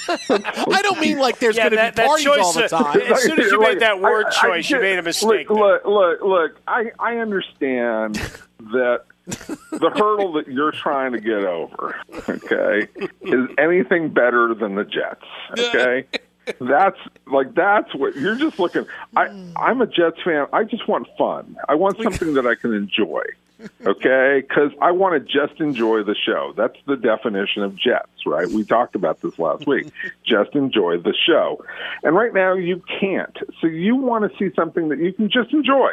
[0.10, 2.66] I don't mean like there's Yeah, going to that- be that parties choice, all the
[2.66, 3.02] uh, time.
[3.14, 6.22] as soon as you made that word choice, you made a mistake Look, look, look,
[6.22, 8.16] look, I, I understand
[8.60, 11.96] that the hurdle that you're trying to get over,
[12.30, 12.88] okay,
[13.22, 15.24] is anything better than the Jets,
[15.58, 16.06] okay?
[16.60, 18.86] That's like that's what you're just looking.
[19.16, 20.46] I I'm a Jets fan.
[20.52, 21.56] I just want fun.
[21.70, 23.24] I want something that I can enjoy.
[23.86, 26.54] Okay, because I want to just enjoy the show.
[26.56, 28.48] That's the definition of Jets, right?
[28.48, 29.88] We talked about this last week.
[30.26, 31.64] Just enjoy the show.
[32.02, 33.38] And right now you can't.
[33.62, 35.92] So you want to see something that you can just enjoy.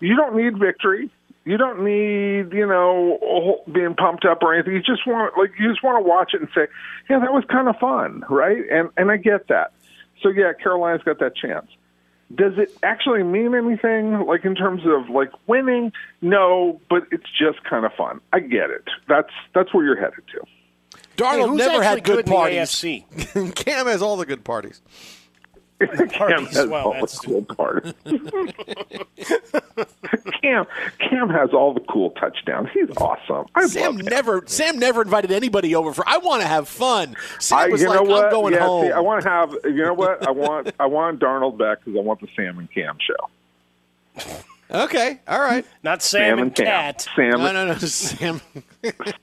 [0.00, 1.10] You don't need victory.
[1.44, 4.74] You don't need, you know, being pumped up or anything.
[4.74, 6.68] You just want, like, you just want to watch it and say,
[7.10, 8.62] "Yeah, that was kind of fun," right?
[8.70, 9.72] And and I get that.
[10.22, 11.66] So yeah, Carolina's got that chance.
[12.34, 15.92] Does it actually mean anything, like in terms of like winning?
[16.20, 18.20] No, but it's just kind of fun.
[18.32, 18.84] I get it.
[19.08, 20.42] That's that's where you're headed to.
[21.16, 22.58] Darnold who's never had good, good in the parties.
[22.58, 23.54] AFC?
[23.54, 24.80] Cam has all the good parties.
[26.10, 27.92] Cam has well, all that's- the cool parts.
[30.42, 30.66] Cam
[30.98, 32.68] Cam has all the cool touchdowns.
[32.72, 33.46] He's awesome.
[33.54, 36.04] I Sam never Sam never invited anybody over for.
[36.08, 37.16] I want to have fun.
[37.38, 38.24] Sam I, was you like, know what?
[38.26, 38.86] I'm going yeah, home.
[38.86, 39.54] See, I want to have.
[39.64, 40.26] You know what?
[40.26, 40.72] I want.
[40.80, 44.36] I want Darnold back because I want the Sam and Cam show.
[44.70, 45.64] okay, all right.
[45.82, 46.66] Not Sam, and Cam.
[46.66, 47.08] Cat.
[47.16, 48.40] Sam, No, no, no, Sam.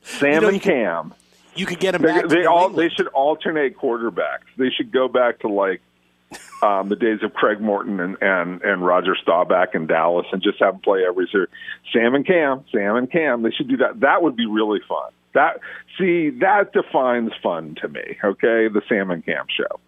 [0.04, 1.13] Sam You know, and you could- Cam.
[1.56, 2.22] You could get them They, back.
[2.22, 2.67] to they all.
[2.67, 2.89] England.
[2.91, 4.45] They should alternate quarterbacks.
[4.58, 5.82] They should go back to like
[6.62, 10.60] um, the days of Craig Morton and, and and Roger Staubach in Dallas, and just
[10.60, 11.48] have them play every year.
[11.93, 13.43] Sam and Cam, Sam and Cam.
[13.43, 14.02] They should do that.
[14.02, 15.12] That would be really fun.
[15.34, 15.60] That
[15.98, 18.17] see that defines fun to me.
[18.24, 19.80] Okay, the Sam and Cam show.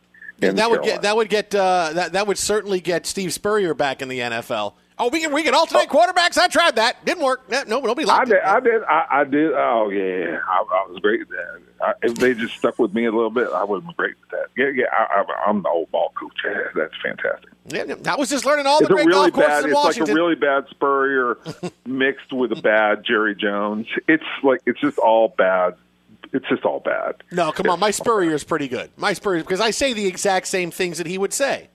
[0.42, 0.94] in that would Carolina.
[0.94, 4.20] get that would get uh, that that would certainly get Steve Spurrier back in the
[4.20, 4.74] NFL.
[5.02, 5.98] Oh, we can we can alternate oh.
[5.98, 6.38] quarterbacks.
[6.38, 7.04] I tried that.
[7.04, 7.50] Didn't work.
[7.50, 8.36] No, no nobody I liked did.
[8.36, 8.44] it.
[8.44, 8.84] I did.
[8.84, 9.52] I, I did.
[9.52, 11.62] Oh yeah, I, I was great at that.
[11.82, 14.16] I, if they just stuck with me a little bit, I would have been great
[14.26, 14.48] at that.
[14.56, 14.86] Yeah, yeah.
[14.92, 16.34] I, I, I'm the old ball coach.
[16.46, 17.50] Yeah, that's fantastic.
[17.66, 19.64] Yeah, I was just learning all the it's great really golf courses bad.
[19.64, 21.38] in It's like a really bad Spurrier
[21.88, 23.88] mixed with a bad Jerry Jones.
[24.08, 25.78] It's like it's just all bad.
[26.32, 27.16] It's just all bad.
[27.32, 28.92] no, come on, my Spurrier is pretty good.
[28.98, 31.70] My Spurrier because I say the exact same things that he would say.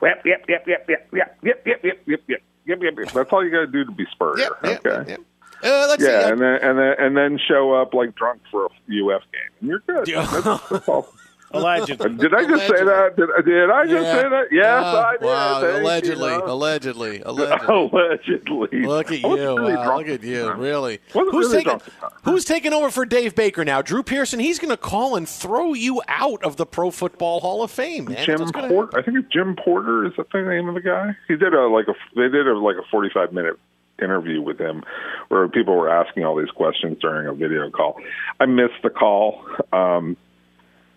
[0.00, 3.12] Yep, yep, yep, yep, yep, yep, yep, yep, yep, yep, yep, yep, yep, yep.
[3.12, 4.56] That's all you got to do to be Spurrier.
[4.62, 5.10] Yep, okay.
[5.10, 5.20] yep.
[5.62, 6.32] Uh, let's yeah, see.
[6.32, 9.68] and then and then and then show up like drunk for a UF game, and
[9.68, 10.06] you're good.
[10.42, 11.08] That's, that's all.
[11.52, 12.16] Allegedly.
[12.16, 13.16] Did I just say that?
[13.16, 14.22] Did, did I just Yeah.
[14.22, 14.44] say that?
[14.50, 15.26] Yes, Wow, I did.
[15.26, 16.44] Wow, Thank allegedly, you know.
[16.46, 17.66] allegedly, allegedly.
[17.92, 18.82] allegedly.
[18.86, 19.28] Look at you!
[19.56, 20.42] really Wow, look at you!
[20.48, 20.60] time.
[20.60, 21.00] Really?
[21.12, 22.10] Who's really taking drunk this time.
[22.24, 23.82] Who's taking over for Dave Baker now?
[23.82, 24.40] Drew Pearson.
[24.40, 28.06] He's going to call and throw you out of the Pro Football Hall of Fame,
[28.06, 28.24] man.
[28.24, 28.98] Jim Porter.
[28.98, 30.06] I think it's Jim Porter.
[30.06, 31.16] Is that the name of the guy?
[31.28, 31.94] He did a like a.
[32.16, 33.58] They did a like a forty five minute
[34.00, 34.82] interview with him,
[35.28, 37.96] where people were asking all these questions during a video call.
[38.40, 39.44] I missed the call.
[39.72, 40.16] Um,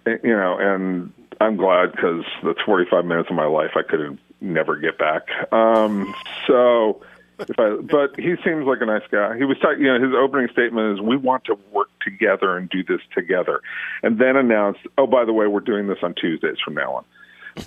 [0.06, 4.76] you know, and I'm glad because that's 45 minutes of my life I could never
[4.78, 5.28] get back.
[5.52, 6.14] Um,
[6.48, 7.02] so,
[7.40, 9.38] if I, but he seems like a nice guy.
[9.38, 12.70] He was talking, you know, his opening statement is, "We want to work together and
[12.70, 13.62] do this together,"
[14.04, 17.06] and then announced, "Oh, by the way, we're doing this on Tuesdays from now on."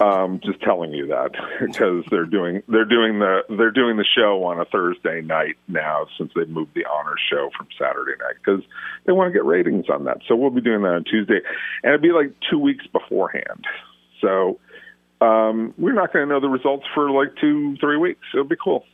[0.00, 4.44] Um, just telling you that because they're doing they're doing the they're doing the show
[4.44, 8.62] on a Thursday night now since they moved the honor show from Saturday night because
[9.06, 10.18] they want to get ratings on that.
[10.28, 11.40] So we'll be doing that on Tuesday,
[11.82, 13.64] and it'd be like two weeks beforehand.
[14.20, 14.60] So
[15.22, 18.20] um, we're not going to know the results for like two three weeks.
[18.34, 18.84] It'll be cool.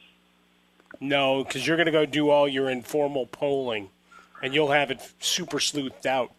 [1.01, 3.91] No, because you're going to go do all your informal polling,
[4.43, 6.33] and you'll have it super sleuthed out.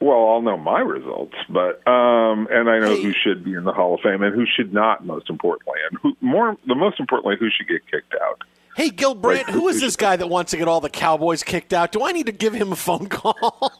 [0.00, 3.72] Well, I'll know my results, but um, and I know who should be in the
[3.72, 5.04] Hall of Fame and who should not.
[5.04, 8.42] Most importantly, and who more the most importantly, who should get kicked out.
[8.76, 11.72] Hey, Gil Brandt, who is this guy that wants to get all the Cowboys kicked
[11.72, 11.90] out?
[11.90, 13.72] Do I need to give him a phone call?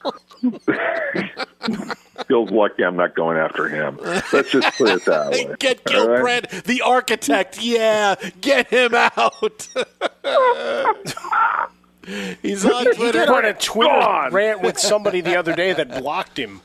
[2.26, 4.00] Gil's lucky I'm not going after him.
[4.32, 5.54] Let's just put it that way.
[5.60, 6.20] Get Gil right?
[6.20, 7.62] Brandt, the architect.
[7.62, 9.68] Yeah, get him out.
[12.42, 13.26] He's on He Twitter.
[13.26, 16.60] got on a Twitter rant with somebody the other day that blocked him.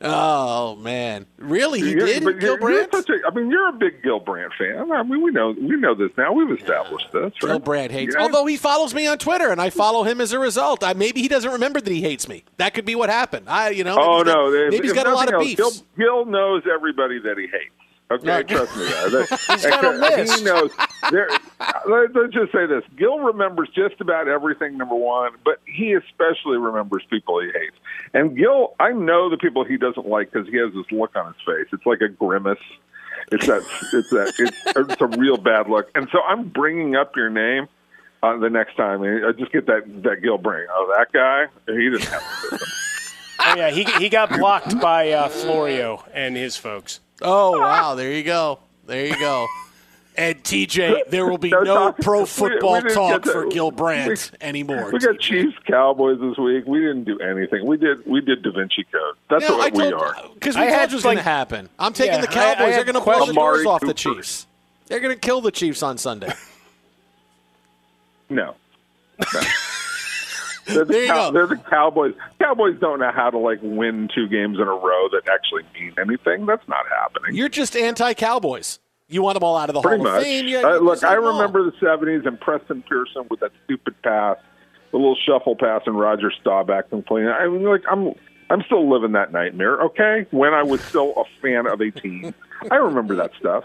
[0.00, 1.80] Oh man, really?
[1.80, 3.08] He You're- did, but Gil you're- you're Brandt.
[3.10, 4.92] a- I mean, you're a big Gil Brandt fan.
[4.92, 6.32] I mean, we know we know this now.
[6.32, 7.32] We've established this.
[7.42, 7.50] Right?
[7.50, 8.14] Gil Brandt hates.
[8.16, 8.22] Yeah.
[8.22, 10.84] Although he follows me on Twitter, and I follow him as a result.
[10.84, 12.44] I, maybe he doesn't remember that he hates me.
[12.58, 13.48] That could be what happened.
[13.48, 13.96] I, you know.
[13.98, 14.52] Oh he's got- no!
[14.52, 15.82] if- maybe he's if got a lot nothing of else, beefs.
[15.96, 17.74] Gil, Gil knows everybody that he hates.
[18.10, 18.42] Okay, Yeah.
[18.42, 18.84] trust me.
[19.10, 20.38] That, He's got a list.
[20.38, 20.70] He knows.
[21.10, 21.28] There,
[21.86, 24.76] let, let's just say this: Gil remembers just about everything.
[24.78, 27.76] Number one, but he especially remembers people he hates.
[28.14, 31.26] And Gil, I know the people he doesn't like because he has this look on
[31.26, 31.66] his face.
[31.72, 32.58] It's like a grimace.
[33.30, 33.62] It's that.
[33.92, 34.32] It's that.
[34.38, 34.56] It's,
[34.90, 35.90] it's a real bad look.
[35.94, 37.68] And so I'm bringing up your name.
[38.20, 40.66] Uh, the next time, and I just get that that Gil bring.
[40.72, 41.46] Oh, that guy.
[41.72, 42.58] He didn't have a system.
[43.40, 46.98] Oh, yeah, he, he got blocked by uh, Florio and his folks.
[47.22, 47.94] Oh wow!
[47.94, 48.58] There you go.
[48.86, 49.46] There you go.
[50.16, 53.46] And TJ, there will be No, no talk- pro we- we football talk get for
[53.46, 54.90] Gil Brandt anymore.
[54.92, 56.64] We got Chiefs Cowboys this week.
[56.66, 57.64] We didn't do anything.
[57.66, 59.14] We did we did Da Vinci Code.
[59.30, 60.16] That's Yeah, I what we told- are.
[60.34, 61.68] Because we I told had, you it was going to happen.
[61.78, 62.74] I'm taking Yeah, the I- I Cowboys.
[62.74, 64.46] They're going to blow the Amari doors off the Chiefs.
[64.88, 66.32] They're going to kill the Chiefs on Sunday.
[68.30, 68.56] No.
[69.32, 69.40] No.
[70.68, 71.32] They're the, There you Cow- go.
[71.32, 72.14] they're the Cowboys.
[72.40, 75.94] Cowboys don't know how to like win two games in a row that actually mean
[75.98, 76.46] anything.
[76.46, 77.34] That's not happening.
[77.36, 78.78] You're just anti-Cowboys.
[79.08, 80.18] You want them all out of the Pretty Hall much.
[80.18, 80.46] of Fame.
[80.48, 84.36] You- Uh, look, I remember the '70s and Preston Pearson with that stupid pass,
[84.90, 87.30] the little shuffle pass, and Roger Staubach complaining.
[87.30, 88.12] I mean, like I'm,
[88.50, 89.80] I'm still living that nightmare.
[89.80, 92.34] Okay, when I was still a fan of a team,
[92.70, 93.64] I remember that stuff.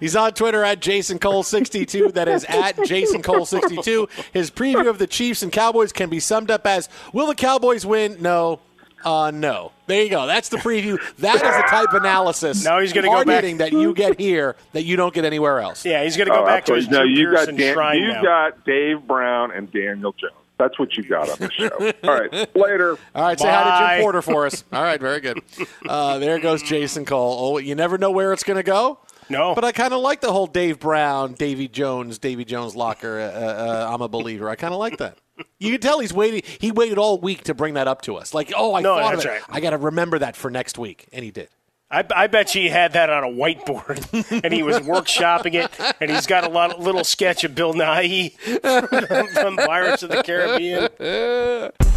[0.00, 2.14] He's on Twitter at Jason Cole62.
[2.14, 4.08] That is at Jason Cole62.
[4.32, 7.84] His preview of the Chiefs and Cowboys can be summed up as Will the Cowboys
[7.86, 8.16] win?
[8.20, 8.60] No.
[9.04, 9.70] Uh, no.
[9.86, 10.26] There you go.
[10.26, 10.98] That's the preview.
[11.18, 12.64] That is the type of analysis.
[12.64, 15.84] Now he's gonna go back- that you get here that you don't get anywhere else.
[15.84, 17.06] Yeah, he's going to go Oh, back to that's his right.
[17.06, 18.22] no, Drew you got Dan, shrine you now.
[18.22, 20.32] got Dave Brown and Daniel Jones.
[20.58, 21.68] That's what you got on the show.
[22.08, 22.96] All right, later.
[23.14, 23.94] All right, say hi to Bye.
[23.96, 24.64] Jim Porter for us.
[24.72, 25.40] All right, very good.
[25.86, 27.36] Uh, there goes Jason Cole.
[27.38, 28.98] Oh, you never know where it's going to go.
[29.28, 29.54] No.
[29.54, 33.18] But I kind of like the whole Dave Brown, Davy Jones, Davy Jones locker.
[33.20, 34.48] Uh, uh, I'm a believer.
[34.48, 35.18] I kind of like that.
[35.58, 36.42] You can tell he's waiting.
[36.60, 38.32] He waited all week to bring that up to us.
[38.32, 39.28] Like, oh, I No, thought of it.
[39.28, 39.42] right.
[39.48, 41.48] I got to remember that for next week, and he did.
[41.88, 45.70] I, I bet you he had that on a whiteboard, and he was workshopping it,
[46.00, 48.32] and he's got a lot of little sketch of Bill Nighy
[49.40, 50.88] from Pirates of the Caribbean.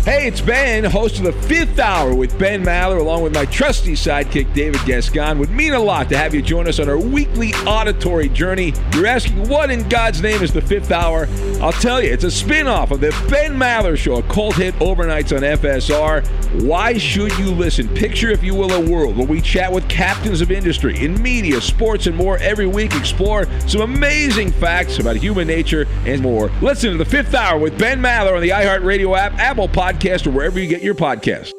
[0.06, 3.94] Hey, it's Ben, host of the Fifth Hour with Ben Maller, along with my trusty
[3.94, 5.38] sidekick David Gascon.
[5.40, 8.74] Would mean a lot to have you join us on our weekly auditory journey.
[8.94, 11.28] You're asking, what in God's name is the Fifth Hour?
[11.62, 15.36] I'll tell you, it's a spin-off of the Ben Maller Show, a cult hit overnights
[15.36, 16.26] on FSR.
[16.64, 17.88] Why should you listen?
[17.90, 21.62] Picture, if you will, a world where we chat with captains of industry in media,
[21.62, 22.96] sports, and more every week.
[22.96, 26.50] Explore some amazing facts about human nature and more.
[26.62, 30.32] Listen to the Fifth Hour with Ben Maller on the iHeartRadio app, Apple Podcast, or
[30.32, 31.52] wherever you get your podcasts.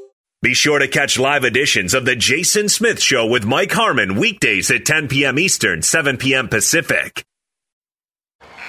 [0.42, 4.70] Be sure to catch live editions of The Jason Smith Show with Mike Harmon weekdays
[4.70, 5.38] at 10 p.m.
[5.38, 6.48] Eastern, 7 p.m.
[6.48, 7.24] Pacific.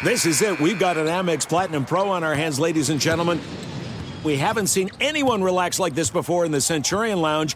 [0.04, 0.60] This is it.
[0.60, 3.40] We've got an Amex Platinum Pro on our hands, ladies and gentlemen.
[4.24, 7.56] We haven't seen anyone relax like this before in the Centurion Lounge.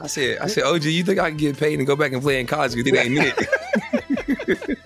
[0.00, 2.22] I said, I said, OG, you think I can get paid and go back and
[2.22, 2.74] play in college?
[2.74, 4.78] Because it ain't it.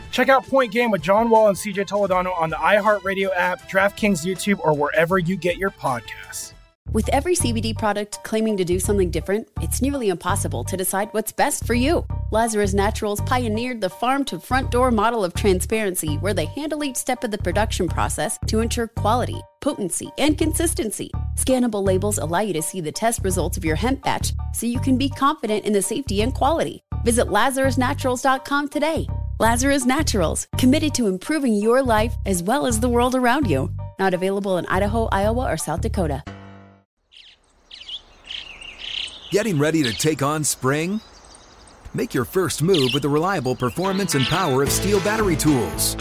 [0.10, 4.24] Check out Point Game with John Wall and CJ Toledano on the iHeartRadio app, DraftKings
[4.24, 6.54] YouTube, or wherever you get your podcasts.
[6.90, 11.32] With every CBD product claiming to do something different, it's nearly impossible to decide what's
[11.32, 12.06] best for you.
[12.30, 16.96] Lazarus Naturals pioneered the farm to front door model of transparency where they handle each
[16.96, 21.10] step of the production process to ensure quality, potency, and consistency.
[21.38, 24.80] Scannable labels allow you to see the test results of your hemp batch so you
[24.80, 26.82] can be confident in the safety and quality.
[27.04, 29.06] Visit LazarusNaturals.com today.
[29.38, 33.70] Lazarus Naturals, committed to improving your life as well as the world around you.
[34.00, 36.24] Not available in Idaho, Iowa, or South Dakota.
[39.30, 41.00] Getting ready to take on spring?
[41.94, 45.94] Make your first move with the reliable performance and power of STIHL battery tools.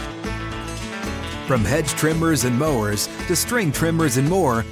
[1.46, 4.66] From hedge trimmers and mowers to string trimmers and more,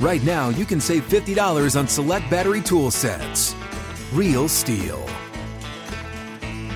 [0.00, 3.54] right now you can save $50 on select battery tool sets.
[4.12, 5.00] Real STIHL.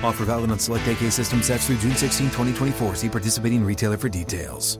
[0.03, 2.95] Offer valid on select AK system sets through June 16, 2024.
[2.95, 4.79] See participating retailer for details.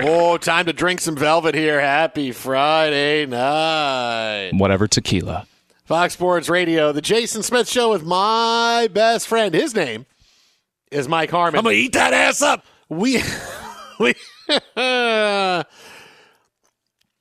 [0.00, 1.80] Oh, time to drink some Velvet here.
[1.80, 4.52] Happy Friday night.
[4.54, 5.48] Whatever tequila.
[5.84, 9.52] Fox Sports Radio, the Jason Smith Show with my best friend.
[9.52, 10.06] His name
[10.90, 11.58] is Mike Harmon.
[11.58, 12.64] I'm gonna eat that ass up.
[12.88, 13.22] We,
[14.00, 14.14] we.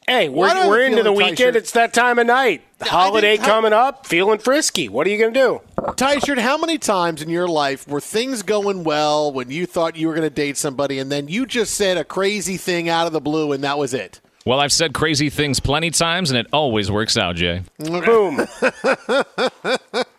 [0.10, 1.38] Hey, Why do I we're, we're into the weekend.
[1.38, 2.62] Tight Shirt- It's that time of night.
[2.82, 4.88] Holiday didn't- coming up, feeling frisky.
[4.88, 5.62] What are you going to do?
[5.98, 9.98] Tight Shirt, how many times in your life were things going well when you thought
[9.98, 13.06] you were going to date somebody and then you just said a crazy thing out
[13.06, 14.22] of the blue and that was it?
[14.46, 17.64] Well, I've said crazy things plenty times, and it always works out, Jay.
[17.80, 18.40] Boom.
[18.62, 19.26] Uh,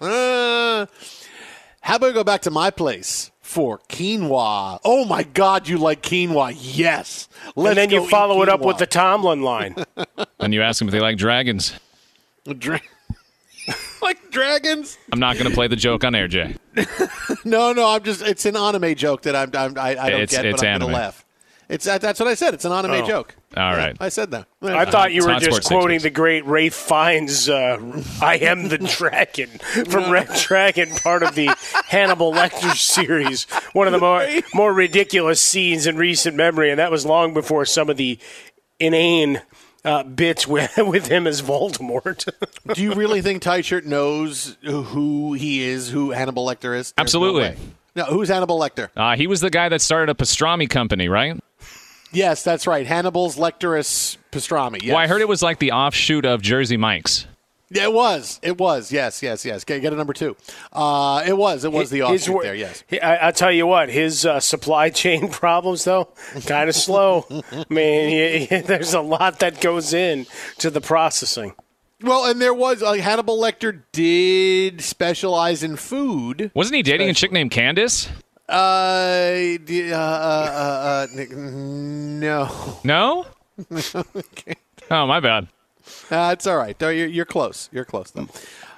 [1.80, 4.78] how about we go back to my place for quinoa?
[4.84, 6.54] Oh my God, you like quinoa?
[6.56, 7.28] Yes.
[7.56, 9.74] Let's and then you follow it up with the Tomlin line.
[10.40, 11.72] And you ask them if they like dragons.
[12.58, 12.80] Dra-
[14.02, 14.96] like dragons?
[15.12, 16.54] I'm not going to play the joke on air, Jay.
[17.44, 18.22] No, no, I'm just.
[18.22, 19.50] It's an anime joke that I'm.
[19.54, 20.88] I'm I, I don't It's- get, it's but I'm anime.
[20.92, 21.24] gonna laugh.
[21.68, 22.54] It's that, that's what I said.
[22.54, 23.06] It's an anime Oh.
[23.06, 23.36] joke.
[23.56, 24.04] All right, Yeah.
[24.06, 24.46] I said that.
[24.62, 26.02] I thought you were just Sports quoting Sixers.
[26.04, 27.78] the great Ralph Fiennes, uh,
[28.22, 29.48] I Am the Dragon
[29.88, 31.50] from Red Dragon, part of the
[31.88, 33.44] Hannibal Lecter series.
[33.74, 37.64] One of the more, more ridiculous scenes in recent memory, and that was long before
[37.66, 38.18] some of the
[38.80, 39.42] inane
[39.84, 42.28] uh, bits with, with him as Voldemort.
[42.74, 46.92] Do you really think Tight Shirt knows who he is, who Hannibal Lecter is?
[46.92, 47.42] There's Absolutely.
[47.42, 47.56] way.
[47.96, 48.88] No, who's Hannibal Lecter?
[48.96, 51.36] Uh, he was the guy that started a pastrami company, right?
[52.12, 52.86] Yes, that's right.
[52.86, 54.82] Hannibal's Lecterus pastrami.
[54.82, 54.88] Yes.
[54.92, 57.26] Well, I heard it was like the offshoot of Jersey Mike's.
[57.70, 58.40] Yeah, it was.
[58.42, 58.90] It was.
[58.90, 59.62] Yes, yes, yes.
[59.64, 60.34] Get, get a number two.
[60.72, 61.64] Uh, it was.
[61.64, 62.54] It was the offshoot wor- there.
[62.54, 62.82] Yes.
[62.92, 66.08] I, I'll tell you what, his uh, supply chain problems, though,
[66.46, 67.26] kind of slow.
[67.30, 70.26] I mean, y- y- there's a lot that goes in
[70.58, 71.52] to the processing.
[72.00, 76.50] Well, and there was uh, Hannibal Lecter did specialize in food.
[76.54, 78.08] Wasn't he dating a chick named Candace?
[78.48, 82.78] Uh, d- uh, uh, uh, uh, no.
[82.84, 83.26] No?
[83.72, 84.54] okay.
[84.90, 85.48] Oh, my bad.
[86.10, 86.76] Uh, it's all right.
[86.80, 87.68] You're, you're close.
[87.72, 88.28] You're close though.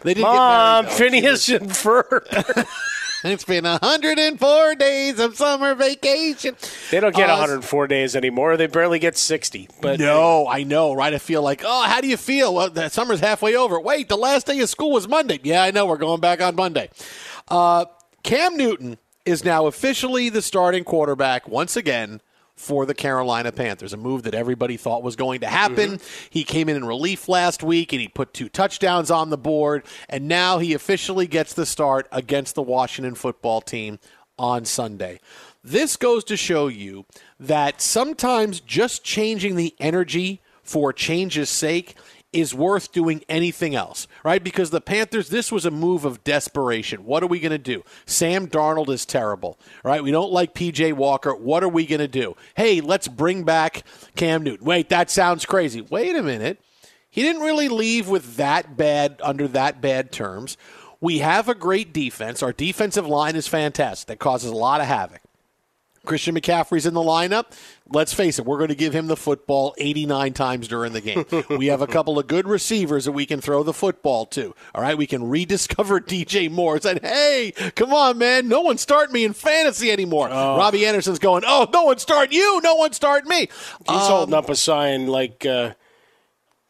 [0.02, 1.12] They did Mom, get married.
[1.12, 1.20] though.
[1.20, 2.66] Phineas and Ferb.
[3.22, 6.56] It's been 104 days of summer vacation.
[6.90, 8.56] They don't get Uh, 104 days anymore.
[8.56, 9.68] They barely get 60.
[9.82, 11.12] But no, I know, right?
[11.12, 12.54] I feel like, oh, how do you feel?
[12.54, 13.78] Well, the summer's halfway over.
[13.78, 15.38] Wait, the last day of school was Monday.
[15.42, 15.84] Yeah, I know.
[15.84, 16.88] We're going back on Monday.
[17.48, 17.84] Uh,
[18.22, 22.20] Cam Newton is now officially the starting quarterback once again
[22.56, 25.92] for the Carolina Panthers, a move that everybody thought was going to happen.
[25.92, 26.26] Mm-hmm.
[26.28, 29.84] He came in in relief last week and he put two touchdowns on the board,
[30.10, 33.98] and now he officially gets the start against the Washington football team
[34.38, 35.20] on Sunday.
[35.64, 37.06] This goes to show you
[37.38, 41.94] that sometimes just changing the energy for change's sake
[42.32, 44.42] is worth doing anything else, right?
[44.42, 47.04] Because the Panthers, this was a move of desperation.
[47.04, 47.82] What are we going to do?
[48.06, 50.02] Sam Darnold is terrible, right?
[50.02, 51.34] We don't like PJ Walker.
[51.34, 52.36] What are we going to do?
[52.54, 53.82] Hey, let's bring back
[54.14, 54.64] Cam Newton.
[54.64, 55.80] Wait, that sounds crazy.
[55.80, 56.60] Wait a minute.
[57.10, 60.56] He didn't really leave with that bad, under that bad terms.
[61.00, 62.42] We have a great defense.
[62.42, 64.06] Our defensive line is fantastic.
[64.06, 65.20] That causes a lot of havoc.
[66.06, 67.46] Christian McCaffrey's in the lineup.
[67.92, 71.24] Let's face it, we're going to give him the football 89 times during the game.
[71.58, 74.54] we have a couple of good receivers that we can throw the football to.
[74.74, 76.80] All right, we can rediscover DJ Moore.
[76.80, 80.28] Said, hey, come on, man, no one start me in fantasy anymore.
[80.28, 83.40] Robbie Anderson's going, oh, no one start you, no one start me.
[83.40, 83.48] He's
[83.88, 85.74] holding up a sign like uh,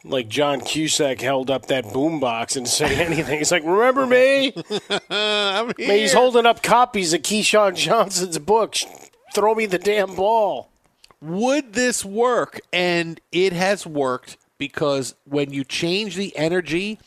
[0.04, 3.38] like John Cusack held up that boombox and say anything.
[3.38, 4.52] He's like, "Remember me?"
[5.10, 8.76] Man, he's holding up copies of Keyshawn Johnson's book.
[9.32, 10.70] Throw me the damn ball.
[11.20, 12.60] would this work?
[12.72, 16.98] And it has worked because when you change the energy,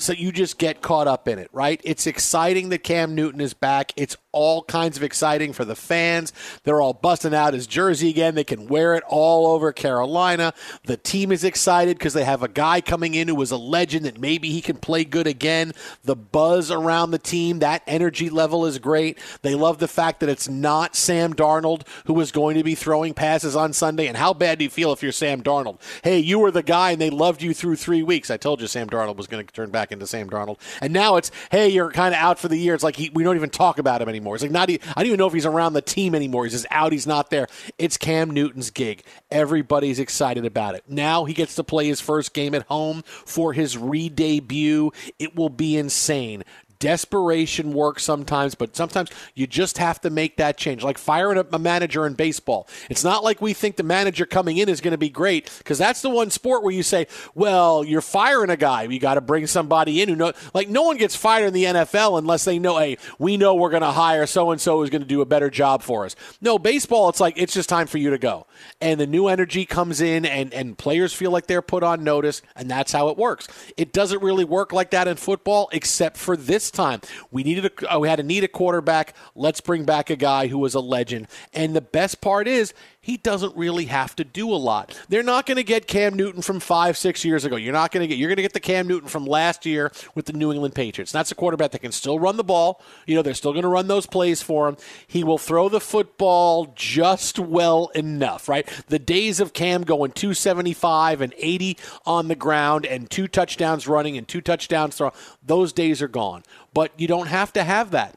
[0.00, 1.80] so you just get caught up in it, right?
[1.84, 3.92] It's exciting that Cam Newton is back.
[3.96, 6.32] It's all kinds of exciting for the fans.
[6.62, 8.34] They're all busting out his jersey again.
[8.34, 10.54] They can wear it all over Carolina.
[10.84, 14.06] The team is excited because they have a guy coming in who was a legend
[14.06, 15.72] that maybe he can play good again.
[16.04, 19.18] The buzz around the team, that energy level is great.
[19.42, 23.14] They love the fact that it's not Sam Darnold who is going to be throwing
[23.14, 24.06] passes on Sunday.
[24.06, 25.80] And how bad do you feel if you're Sam Darnold?
[26.02, 28.30] Hey, you were the guy and they loved you through three weeks.
[28.30, 30.58] I told you Sam Darnold was going to turn back into Sam Darnold.
[30.80, 32.74] And now it's, hey, you're kind of out for the year.
[32.74, 34.34] It's like he, we don't even talk about him anymore.
[34.34, 34.70] It's like not.
[34.70, 36.44] I don't even know if he's around the team anymore.
[36.44, 36.92] He's just out.
[36.92, 37.46] He's not there.
[37.78, 39.02] It's Cam Newton's gig.
[39.30, 40.84] Everybody's excited about it.
[40.88, 44.92] Now he gets to play his first game at home for his re-debut.
[45.18, 46.44] It will be insane.
[46.80, 50.82] Desperation works sometimes, but sometimes you just have to make that change.
[50.82, 52.66] Like firing a manager in baseball.
[52.88, 55.78] It's not like we think the manager coming in is going to be great because
[55.78, 58.82] that's the one sport where you say, well, you're firing a guy.
[58.82, 60.32] You got to bring somebody in who know.
[60.54, 63.70] Like no one gets fired in the NFL unless they know, hey, we know we're
[63.70, 66.16] going to hire so and so who's going to do a better job for us.
[66.40, 68.46] No, baseball, it's like it's just time for you to go,
[68.80, 72.40] and the new energy comes in, and and players feel like they're put on notice,
[72.56, 73.48] and that's how it works.
[73.76, 77.00] It doesn't really work like that in football, except for this time.
[77.30, 79.14] We needed a, uh, we had to need a quarterback.
[79.34, 81.28] Let's bring back a guy who was a legend.
[81.52, 84.98] And the best part is he doesn't really have to do a lot.
[85.08, 87.56] They're not going to get Cam Newton from five, six years ago.
[87.56, 88.18] You're not going to get.
[88.18, 91.10] You're going to get the Cam Newton from last year with the New England Patriots.
[91.10, 92.82] That's a quarterback that can still run the ball.
[93.06, 94.76] You know, they're still going to run those plays for him.
[95.06, 98.68] He will throw the football just well enough, right?
[98.88, 104.18] The days of Cam going 275 and 80 on the ground and two touchdowns running
[104.18, 106.42] and two touchdowns throw, those days are gone.
[106.74, 108.16] But you don't have to have that.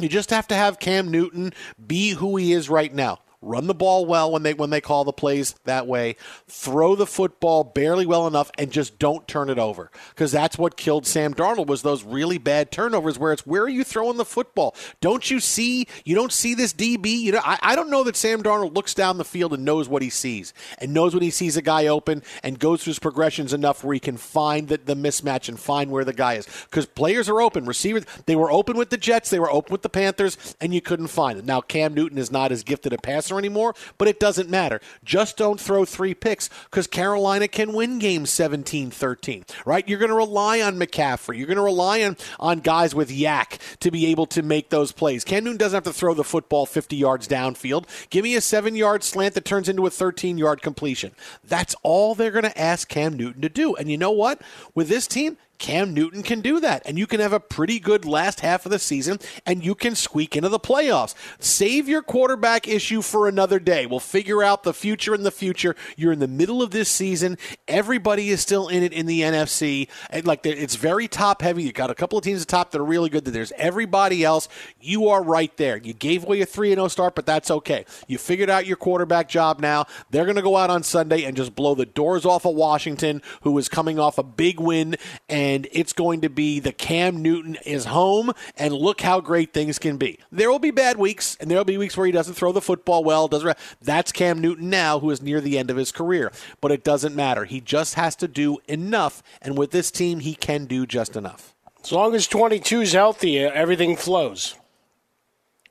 [0.00, 1.52] You just have to have Cam Newton
[1.84, 3.18] be who he is right now.
[3.40, 6.16] Run the ball well when they when they call the plays that way.
[6.48, 10.76] Throw the football barely well enough and just don't turn it over because that's what
[10.76, 14.24] killed Sam Darnold was those really bad turnovers where it's where are you throwing the
[14.24, 14.74] football?
[15.00, 15.86] Don't you see?
[16.04, 17.06] You don't see this DB.
[17.20, 19.88] You know I, I don't know that Sam Darnold looks down the field and knows
[19.88, 22.98] what he sees and knows when he sees a guy open and goes through his
[22.98, 26.48] progressions enough where he can find the, the mismatch and find where the guy is
[26.64, 27.66] because players are open.
[27.66, 30.80] Receivers they were open with the Jets, they were open with the Panthers, and you
[30.80, 31.44] couldn't find it.
[31.44, 34.80] Now Cam Newton is not as gifted a passer anymore, but it doesn't matter.
[35.04, 39.86] Just don't throw three picks because Carolina can win games 17-13, right?
[39.86, 41.36] You're going to rely on McCaffrey.
[41.36, 44.92] You're going to rely on, on guys with YAC to be able to make those
[44.92, 45.24] plays.
[45.24, 47.84] Cam Newton doesn't have to throw the football 50 yards downfield.
[48.08, 51.12] Give me a seven-yard slant that turns into a 13-yard completion.
[51.44, 53.74] That's all they're going to ask Cam Newton to do.
[53.74, 54.40] And you know what?
[54.74, 56.82] With this team, Cam Newton can do that.
[56.86, 59.94] And you can have a pretty good last half of the season and you can
[59.94, 61.14] squeak into the playoffs.
[61.38, 63.86] Save your quarterback issue for another day.
[63.86, 65.74] We'll figure out the future in the future.
[65.96, 67.38] You're in the middle of this season.
[67.66, 69.88] Everybody is still in it in the NFC.
[70.10, 71.64] And like it's very top heavy.
[71.64, 73.24] You got a couple of teams at top that are really good.
[73.24, 74.48] That there's everybody else.
[74.80, 75.76] You are right there.
[75.76, 77.84] You gave away a 3 and 0 start, but that's okay.
[78.06, 79.86] You figured out your quarterback job now.
[80.10, 83.22] They're going to go out on Sunday and just blow the doors off of Washington,
[83.42, 84.96] who is coming off a big win
[85.28, 89.54] and and it's going to be the Cam Newton is home, and look how great
[89.54, 90.18] things can be.
[90.30, 92.60] There will be bad weeks, and there will be weeks where he doesn't throw the
[92.60, 93.28] football well.
[93.28, 96.30] Doesn't that's Cam Newton now, who is near the end of his career.
[96.60, 97.46] But it doesn't matter.
[97.46, 101.54] He just has to do enough, and with this team, he can do just enough.
[101.82, 104.54] As long as 22 is healthy, uh, everything flows.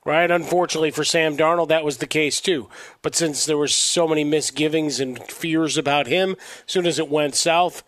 [0.03, 0.31] Right?
[0.31, 2.69] Unfortunately for Sam Darnold, that was the case too.
[3.03, 6.31] But since there were so many misgivings and fears about him,
[6.65, 7.83] as soon as it went south,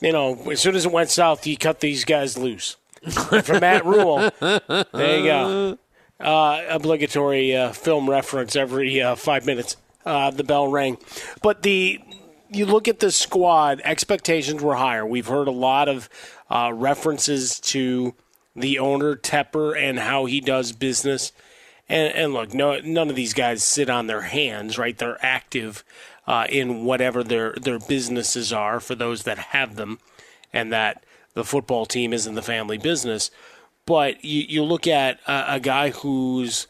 [0.00, 2.76] you know, as soon as it went south, he cut these guys loose.
[3.10, 5.78] From Matt Rhule, there you go.
[6.18, 9.76] Uh, obligatory uh, film reference every uh, five minutes.
[10.04, 10.98] Uh, the bell rang,
[11.42, 12.00] but the
[12.50, 13.80] you look at the squad.
[13.84, 15.06] Expectations were higher.
[15.06, 16.08] We've heard a lot of
[16.50, 18.14] uh, references to
[18.54, 21.32] the owner Tepper and how he does business.
[21.88, 24.96] And, and look, no, none of these guys sit on their hands, right?
[24.96, 25.84] They're active
[26.30, 29.98] uh, in whatever their their businesses are for those that have them,
[30.52, 31.02] and that
[31.34, 33.32] the football team isn't the family business.
[33.84, 36.68] But you, you look at a, a guy who's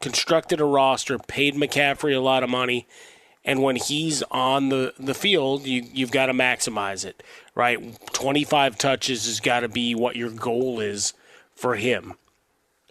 [0.00, 2.86] constructed a roster, paid McCaffrey a lot of money,
[3.44, 7.22] and when he's on the, the field, you, you've got to maximize it,
[7.54, 7.78] right?
[8.14, 11.12] 25 touches has got to be what your goal is
[11.54, 12.14] for him.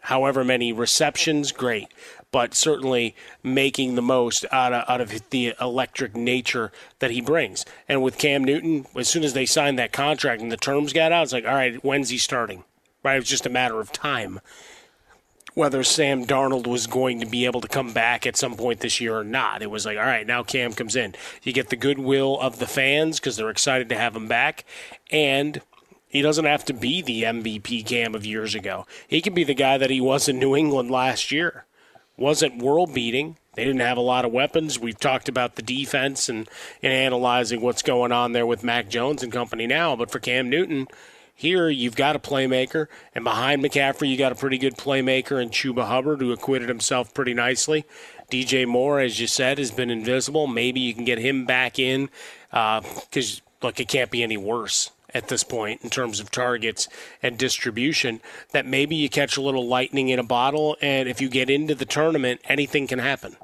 [0.02, 1.88] However many receptions, great.
[2.32, 7.66] But certainly making the most out of, out of the electric nature that he brings.
[7.88, 11.12] And with Cam Newton, as soon as they signed that contract and the terms got
[11.12, 12.64] out, it's like, all right, when's he starting?
[13.04, 13.16] Right?
[13.16, 14.39] It was just a matter of time
[15.54, 19.02] whether Sam Darnold was going to be able to come back at some point this
[19.02, 19.62] year or not.
[19.62, 21.14] It was like, all right, now Cam comes in.
[21.43, 24.66] You get the goodwill of the fans because they're excited to have him back,
[25.12, 25.62] and
[26.12, 28.86] he doesn't have to be the MVP Cam of years ago.
[29.07, 31.66] He can be the guy that he was in New England last year.
[32.18, 33.38] Wasn't world beating.
[33.53, 34.78] They didn't have a lot of weapons.
[34.78, 36.49] We've talked about the defense and,
[36.84, 39.95] and analyzing what's going on there with Mac Jones and company now.
[39.95, 40.88] But for Cam Newton,
[41.34, 45.49] here, you've got a playmaker, and behind McCaffrey, you got a pretty good playmaker in
[45.49, 47.86] Chuba Hubbard, who acquitted himself pretty nicely.
[48.30, 50.45] DJ Moore, as you said, has been invisible.
[50.45, 52.09] Maybe you can get him back in
[52.51, 56.88] because, uh, look, it can't be any worse at this point in terms of targets
[57.22, 58.22] and distribution.
[58.51, 61.76] That maybe you catch a little lightning in a bottle, and if you get into
[61.76, 63.36] the tournament, anything can happen.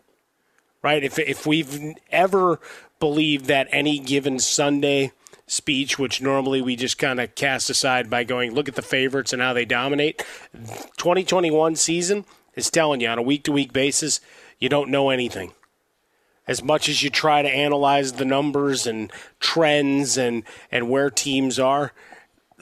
[0.82, 1.03] Right?
[1.03, 2.59] If, if we've ever
[2.99, 5.11] believed that any given Sunday–
[5.47, 9.34] speech, which normally we just kind of cast aside by going, look at the favorites
[9.34, 10.24] and how they dominate.
[10.97, 14.20] 2021 season is telling you on a week to week basis,
[14.59, 15.53] you don't know anything.
[16.48, 21.60] As much as you try to analyze the numbers and trends and, and where teams
[21.60, 21.93] are,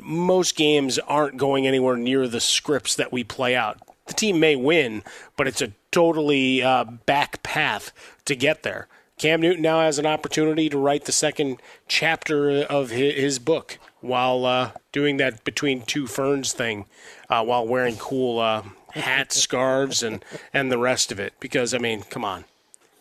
[0.02, 3.80] most games aren't going anywhere near the scripts that we play out.
[4.08, 5.04] The team may win,
[5.38, 7.92] but it's a totally uh, back path
[8.26, 8.88] to get there.
[9.18, 14.46] Cam Newton now has an opportunity to write the second chapter of his book while
[14.46, 16.86] uh, doing that between two ferns thing,
[17.30, 20.24] uh, while wearing cool uh, hats, scarves, and
[20.54, 21.34] and the rest of it.
[21.40, 22.44] Because I mean, come on,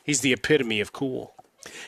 [0.04, 1.33] he's the epitome of cool.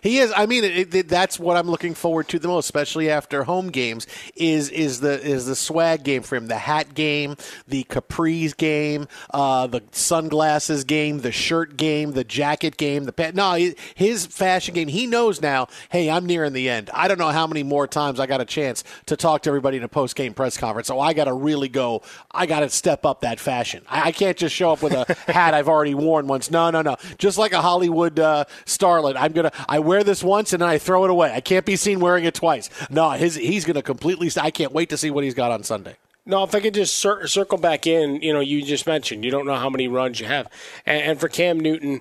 [0.02, 0.32] He is.
[0.36, 3.68] I mean, it, it, that's what I'm looking forward to the most, especially after home
[3.68, 4.06] games.
[4.34, 6.46] Is is the is the swag game for him?
[6.46, 12.76] The hat game, the capris game, uh, the sunglasses game, the shirt game, the jacket
[12.76, 13.34] game, the pet.
[13.34, 13.54] No,
[13.94, 14.88] his fashion game.
[14.88, 15.68] He knows now.
[15.90, 16.90] Hey, I'm nearing the end.
[16.92, 19.76] I don't know how many more times I got a chance to talk to everybody
[19.76, 20.88] in a post game press conference.
[20.88, 22.02] So I got to really go.
[22.30, 23.84] I got to step up that fashion.
[23.88, 26.50] I, I, can't just show up with a hat I've already worn once.
[26.50, 26.96] No, no, no.
[27.18, 29.52] Just like a Hollywood uh, starlet, I'm gonna.
[29.68, 31.32] I wear this once and then I throw it away.
[31.32, 32.70] I can't be seen wearing it twice.
[32.90, 34.30] No, his he's going to completely.
[34.40, 35.96] I can't wait to see what he's got on Sunday.
[36.24, 39.30] No, if I could just cir- circle back in, you know, you just mentioned you
[39.30, 40.48] don't know how many runs you have,
[40.84, 42.00] and, and for Cam Newton,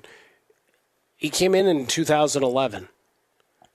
[1.16, 2.90] he came in in 2011.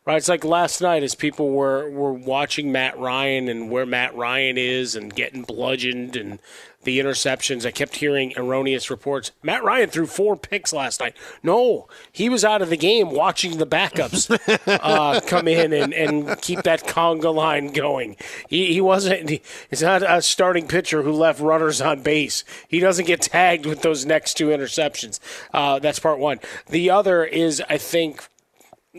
[0.06, 4.16] Right, it's like last night as people were, were watching Matt Ryan and where Matt
[4.16, 6.38] Ryan is and getting bludgeoned and
[6.82, 7.66] the interceptions.
[7.66, 9.32] I kept hearing erroneous reports.
[9.42, 11.16] Matt Ryan threw four picks last night.
[11.42, 14.30] No, he was out of the game watching the backups
[14.82, 18.16] uh, come in and, and keep that conga line going.
[18.48, 22.44] He, he wasn't, he, he's not a starting pitcher who left runners on base.
[22.66, 25.20] He doesn't get tagged with those next two interceptions.
[25.52, 26.40] Uh, that's part one.
[26.68, 28.26] The other is, I think,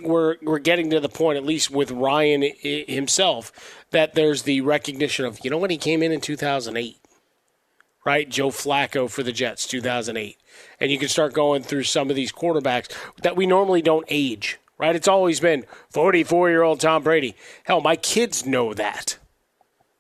[0.03, 5.25] we're we're getting to the point, at least with Ryan himself, that there's the recognition
[5.25, 7.00] of you know when he came in in 2008
[8.05, 8.29] right?
[8.29, 10.37] Joe Flacco for the Jets, 2008.
[10.79, 12.91] And you can start going through some of these quarterbacks
[13.21, 14.95] that we normally don't age, right?
[14.95, 17.35] It's always been 44 year old Tom Brady.
[17.63, 19.17] Hell, my kids know that.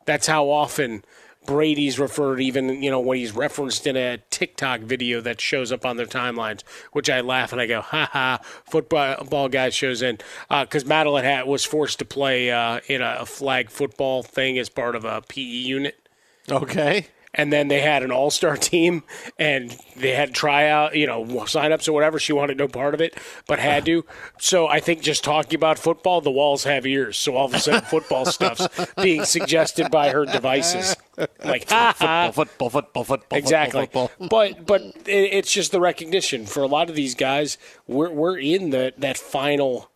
[0.05, 1.05] That's how often
[1.45, 5.85] Brady's referred, even, you know, when he's referenced in a TikTok video that shows up
[5.85, 10.17] on their timelines, which I laugh and I go, ha ha, football guy shows in.
[10.49, 14.69] Because uh, Madeline hat was forced to play uh, in a flag football thing as
[14.69, 16.09] part of a PE unit.
[16.49, 19.03] Okay and then they had an all star team
[19.39, 22.19] and they had tryout, you know, signups or whatever.
[22.19, 23.17] She wanted no part of it,
[23.47, 24.05] but had to.
[24.39, 27.17] So I think just talking about football, the walls have ears.
[27.17, 28.67] So all of a sudden, football stuff's
[29.01, 30.95] being suggested by her devices.
[31.43, 33.85] Like football, football, football, football, exactly.
[33.85, 34.27] Football, football.
[34.27, 37.57] But but it's just the recognition for a lot of these guys.
[37.87, 39.90] We're we're in the that final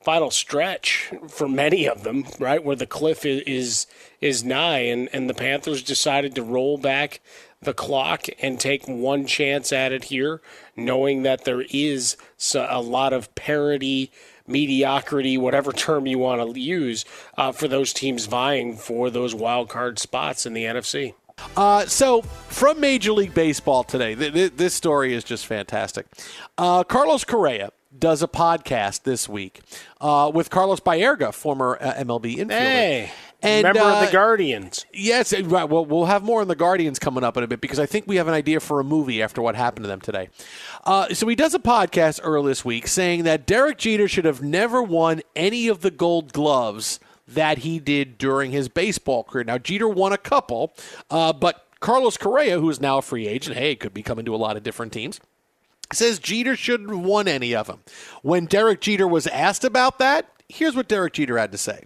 [0.00, 3.86] final stretch for many of them, right, where the cliff is is,
[4.20, 7.20] is nigh, and, and the Panthers decided to roll back
[7.62, 10.40] the clock and take one chance at it here,
[10.76, 12.16] knowing that there is
[12.54, 14.10] a lot of parity,
[14.46, 17.04] mediocrity, whatever term you want to use,
[17.36, 21.14] uh, for those teams vying for those wild card spots in the NFC.
[21.56, 26.06] Uh, so, from Major League Baseball today, th- th- this story is just fantastic.
[26.58, 29.60] Uh, Carlos Correa does a podcast this week
[30.00, 32.50] uh, with Carlos Baerga, former uh, MLB infielder.
[32.50, 33.10] Hey.
[33.42, 34.84] And, Member of uh, the Guardians.
[34.92, 35.64] Yes, uh, right.
[35.64, 38.06] Well, we'll have more on the Guardians coming up in a bit because I think
[38.06, 40.28] we have an idea for a movie after what happened to them today.
[40.84, 44.42] Uh, so he does a podcast earlier this week saying that Derek Jeter should have
[44.42, 49.44] never won any of the Gold Gloves that he did during his baseball career.
[49.44, 50.74] Now Jeter won a couple,
[51.08, 54.34] uh, but Carlos Correa, who is now a free agent, hey, could be coming to
[54.34, 55.18] a lot of different teams
[55.92, 57.80] says Jeter shouldn't have won any of them.
[58.22, 61.84] When Derek Jeter was asked about that, here's what Derek Jeter had to say.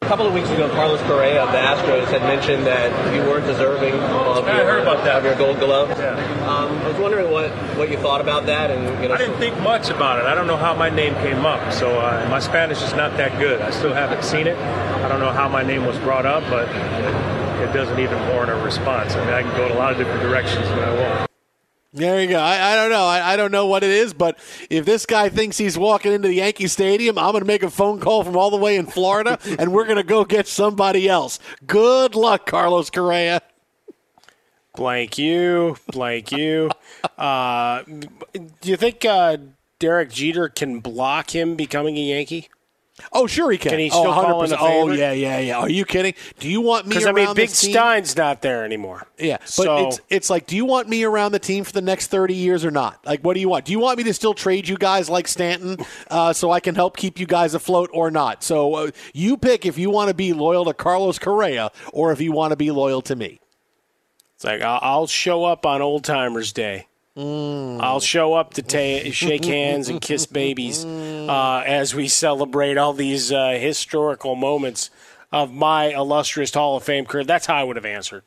[0.00, 3.44] A couple of weeks ago, Carlos Correa of the Astros had mentioned that you weren't
[3.46, 5.16] deserving of, I your, heard about that.
[5.16, 5.88] of your Gold Glove.
[5.90, 6.14] Yeah.
[6.48, 9.38] Um, I was wondering what, what you thought about that, and you know, I didn't
[9.38, 10.26] think much about it.
[10.26, 13.38] I don't know how my name came up, so uh, my Spanish is not that
[13.40, 13.60] good.
[13.60, 14.56] I still haven't seen it.
[14.56, 18.52] I don't know how my name was brought up, but it, it doesn't even warrant
[18.52, 19.14] a response.
[19.14, 21.27] I mean, I can go in a lot of different directions, but I won't.
[21.92, 22.38] There you go.
[22.38, 23.04] I, I don't know.
[23.04, 26.28] I, I don't know what it is, but if this guy thinks he's walking into
[26.28, 28.84] the Yankee Stadium, I'm going to make a phone call from all the way in
[28.84, 31.38] Florida, and we're going to go get somebody else.
[31.66, 33.40] Good luck, Carlos Correa.
[34.76, 36.70] Blank you, blank you.
[37.16, 39.38] Uh, do you think uh,
[39.78, 42.48] Derek Jeter can block him becoming a Yankee?
[43.12, 43.70] Oh, sure he can.
[43.70, 44.58] Can he Oh, still call in a 100%.
[44.60, 45.58] Oh, yeah, yeah, yeah.
[45.58, 46.14] Are you kidding?
[46.40, 47.48] Do you want me around Because I mean, Big?
[47.50, 49.06] Stein's not there anymore.
[49.18, 51.80] Yeah, but So- it's it's like, do you want me around the team for the
[51.80, 52.98] next thirty years or not?
[53.06, 53.66] Like, what do you want?
[53.66, 55.76] Do you want me to still trade you guys like Stanton,
[56.10, 58.42] uh, so I can help keep you guys afloat or not?
[58.42, 62.20] So uh, you pick if you want to be loyal to Carlos Correa or if
[62.20, 63.40] you want to be loyal to me.
[64.34, 66.87] It's like I'll, I'll show up on Old Timers Day.
[67.18, 72.92] I'll show up to ta- shake hands and kiss babies uh, as we celebrate all
[72.92, 74.90] these uh, historical moments
[75.32, 77.24] of my illustrious Hall of Fame career.
[77.24, 78.22] That's how I would have answered.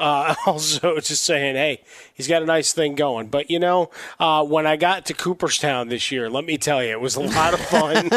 [0.00, 1.80] Uh, also, just saying, hey,
[2.14, 3.28] he's got a nice thing going.
[3.28, 6.90] But you know, uh, when I got to Cooperstown this year, let me tell you,
[6.90, 8.10] it was a lot of fun.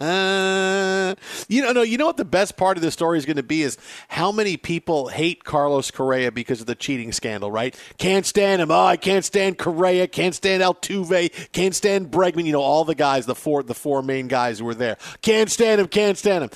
[0.00, 1.14] Uh,
[1.48, 3.42] you know, no, you know what the best part of the story is going to
[3.42, 7.76] be is how many people hate Carlos Correa because of the cheating scandal, right?
[7.98, 8.70] Can't stand him.
[8.70, 10.06] Oh, I can't stand Correa.
[10.06, 11.52] Can't stand Altuve.
[11.52, 12.44] Can't stand Bregman.
[12.44, 14.98] You know, all the guys, the four, the four main guys who were there.
[15.22, 15.88] Can't stand him.
[15.88, 16.50] Can't stand him.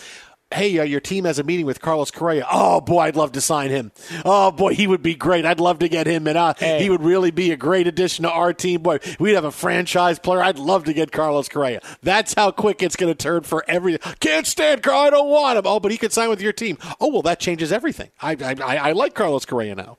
[0.53, 2.47] Hey, uh, your team has a meeting with Carlos Correa.
[2.49, 3.90] Oh boy, I'd love to sign him.
[4.24, 5.45] Oh boy, he would be great.
[5.45, 8.30] I'd love to get him, and uh, he would really be a great addition to
[8.30, 8.82] our team.
[8.82, 10.42] Boy, we'd have a franchise player.
[10.42, 11.80] I'd love to get Carlos Correa.
[12.03, 13.99] That's how quick it's going to turn for every.
[14.20, 15.01] Can't stand Carl.
[15.01, 15.64] I don't want him.
[15.66, 16.78] Oh, but he could sign with your team.
[17.01, 18.11] Oh well, that changes everything.
[18.22, 19.99] I, I, I like Carlos Correa now.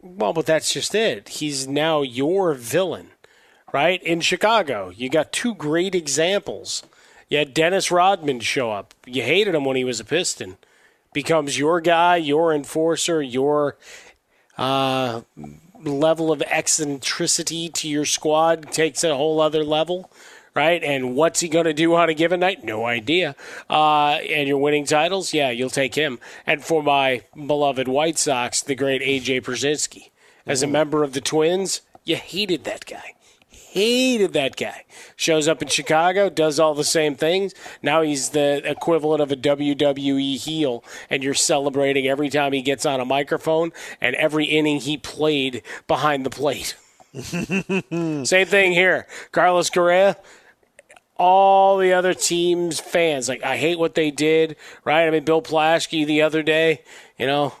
[0.00, 1.28] Well, but that's just it.
[1.28, 3.10] He's now your villain,
[3.72, 4.02] right?
[4.02, 6.82] In Chicago, you got two great examples.
[7.28, 8.94] You had Dennis Rodman show up.
[9.06, 10.56] You hated him when he was a Piston.
[11.12, 13.76] Becomes your guy, your enforcer, your
[14.58, 15.22] uh,
[15.82, 20.10] level of eccentricity to your squad takes a whole other level,
[20.54, 20.82] right?
[20.82, 22.64] And what's he going to do on a given night?
[22.64, 23.36] No idea.
[23.68, 25.32] Uh, and you're winning titles?
[25.32, 26.18] Yeah, you'll take him.
[26.46, 29.40] And for my beloved White Sox, the great A.J.
[29.42, 30.10] Pierzynski.
[30.46, 33.13] As a member of the Twins, you hated that guy.
[33.74, 34.84] Hated that guy.
[35.16, 37.56] Shows up in Chicago, does all the same things.
[37.82, 42.86] Now he's the equivalent of a WWE heel, and you're celebrating every time he gets
[42.86, 46.76] on a microphone and every inning he played behind the plate.
[47.14, 49.08] Same thing here.
[49.32, 50.18] Carlos Correa,
[51.16, 53.28] all the other teams' fans.
[53.28, 54.54] Like, I hate what they did,
[54.84, 55.08] right?
[55.08, 56.84] I mean, Bill Plaschke the other day,
[57.18, 57.54] you know,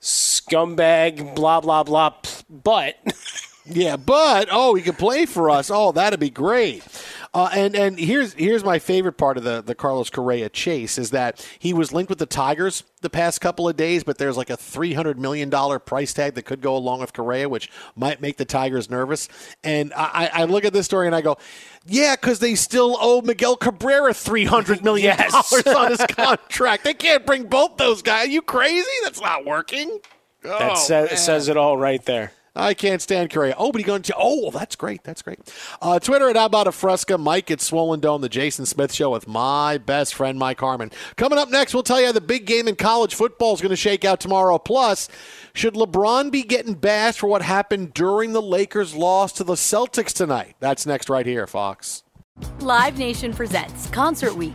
[0.00, 2.14] scumbag, blah, blah, blah.
[2.48, 2.96] But.
[3.70, 5.70] Yeah, but oh, he could play for us.
[5.70, 6.82] Oh, that'd be great.
[7.34, 11.10] Uh, and and here's here's my favorite part of the the Carlos Correa chase is
[11.10, 14.48] that he was linked with the Tigers the past couple of days, but there's like
[14.48, 18.22] a three hundred million dollar price tag that could go along with Correa, which might
[18.22, 19.28] make the Tigers nervous.
[19.62, 21.36] And I, I look at this story and I go,
[21.86, 26.84] yeah, because they still owe Miguel Cabrera three hundred million dollars on his contract.
[26.84, 28.28] They can't bring both those guys.
[28.28, 28.88] Are you crazy?
[29.02, 30.00] That's not working.
[30.42, 32.32] That Oh, sa- says it all right there.
[32.58, 33.54] I can't stand Correa.
[33.56, 34.14] Oh, but he going to.
[34.18, 35.04] Oh, that's great.
[35.04, 35.38] That's great.
[35.80, 37.16] Uh, Twitter at How About a Fresca.
[37.16, 40.90] Mike at Swollen Dome, the Jason Smith Show with my best friend, Mike Harmon.
[41.16, 43.70] Coming up next, we'll tell you how the big game in college football is going
[43.70, 44.58] to shake out tomorrow.
[44.58, 45.08] Plus,
[45.54, 50.12] should LeBron be getting bashed for what happened during the Lakers' loss to the Celtics
[50.12, 50.56] tonight?
[50.60, 52.02] That's next right here, Fox.
[52.60, 54.54] Live Nation presents Concert Week.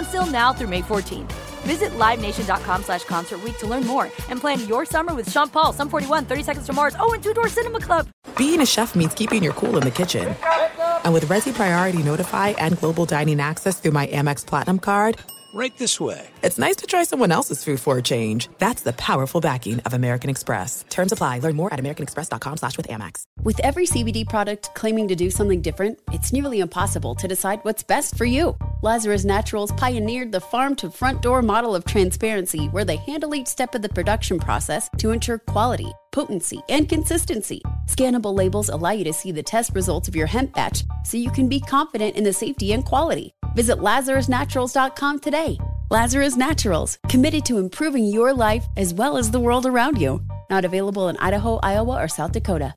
[0.00, 1.30] Sale now through May 14th.
[1.62, 5.88] Visit LiveNation.com slash Concert to learn more and plan your summer with Sean Paul, Sum
[5.88, 8.08] 41, 30 Seconds to Mars, oh, and Two Door Cinema Club.
[8.36, 10.34] Being a chef means keeping your cool in the kitchen.
[11.04, 15.18] And with Resy Priority Notify and Global Dining Access through my Amex Platinum card,
[15.54, 16.28] Right this way.
[16.42, 18.48] it's nice to try someone else's food for a change.
[18.56, 20.86] That's the powerful backing of American Express.
[20.88, 21.40] Terms apply.
[21.40, 23.24] Learn more at americanexpress.com slash with Amex.
[23.42, 27.82] With every CBD product claiming to do something different, it's nearly impossible to decide what's
[27.82, 28.56] best for you.
[28.80, 33.46] Lazarus Naturals pioneered the farm to front door model of transparency where they handle each
[33.46, 37.60] step of the production process to ensure quality, potency, and consistency.
[37.88, 41.30] Scannable labels allow you to see the test results of your hemp batch so you
[41.30, 43.34] can be confident in the safety and quality.
[43.54, 45.58] Visit LazarusNaturals.com today.
[45.90, 50.22] Lazarus Naturals, committed to improving your life as well as the world around you.
[50.48, 52.74] Not available in Idaho, Iowa, or South Dakota.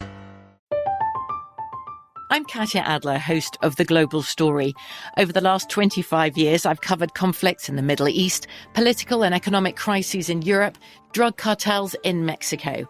[2.31, 4.73] I'm Katya Adler, host of The Global Story.
[5.17, 9.77] Over the last 25 years, I've covered conflicts in the Middle East, political and economic
[9.77, 10.77] crises in Europe,
[11.13, 12.89] drug cartels in Mexico.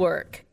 [0.01, 0.45] Network.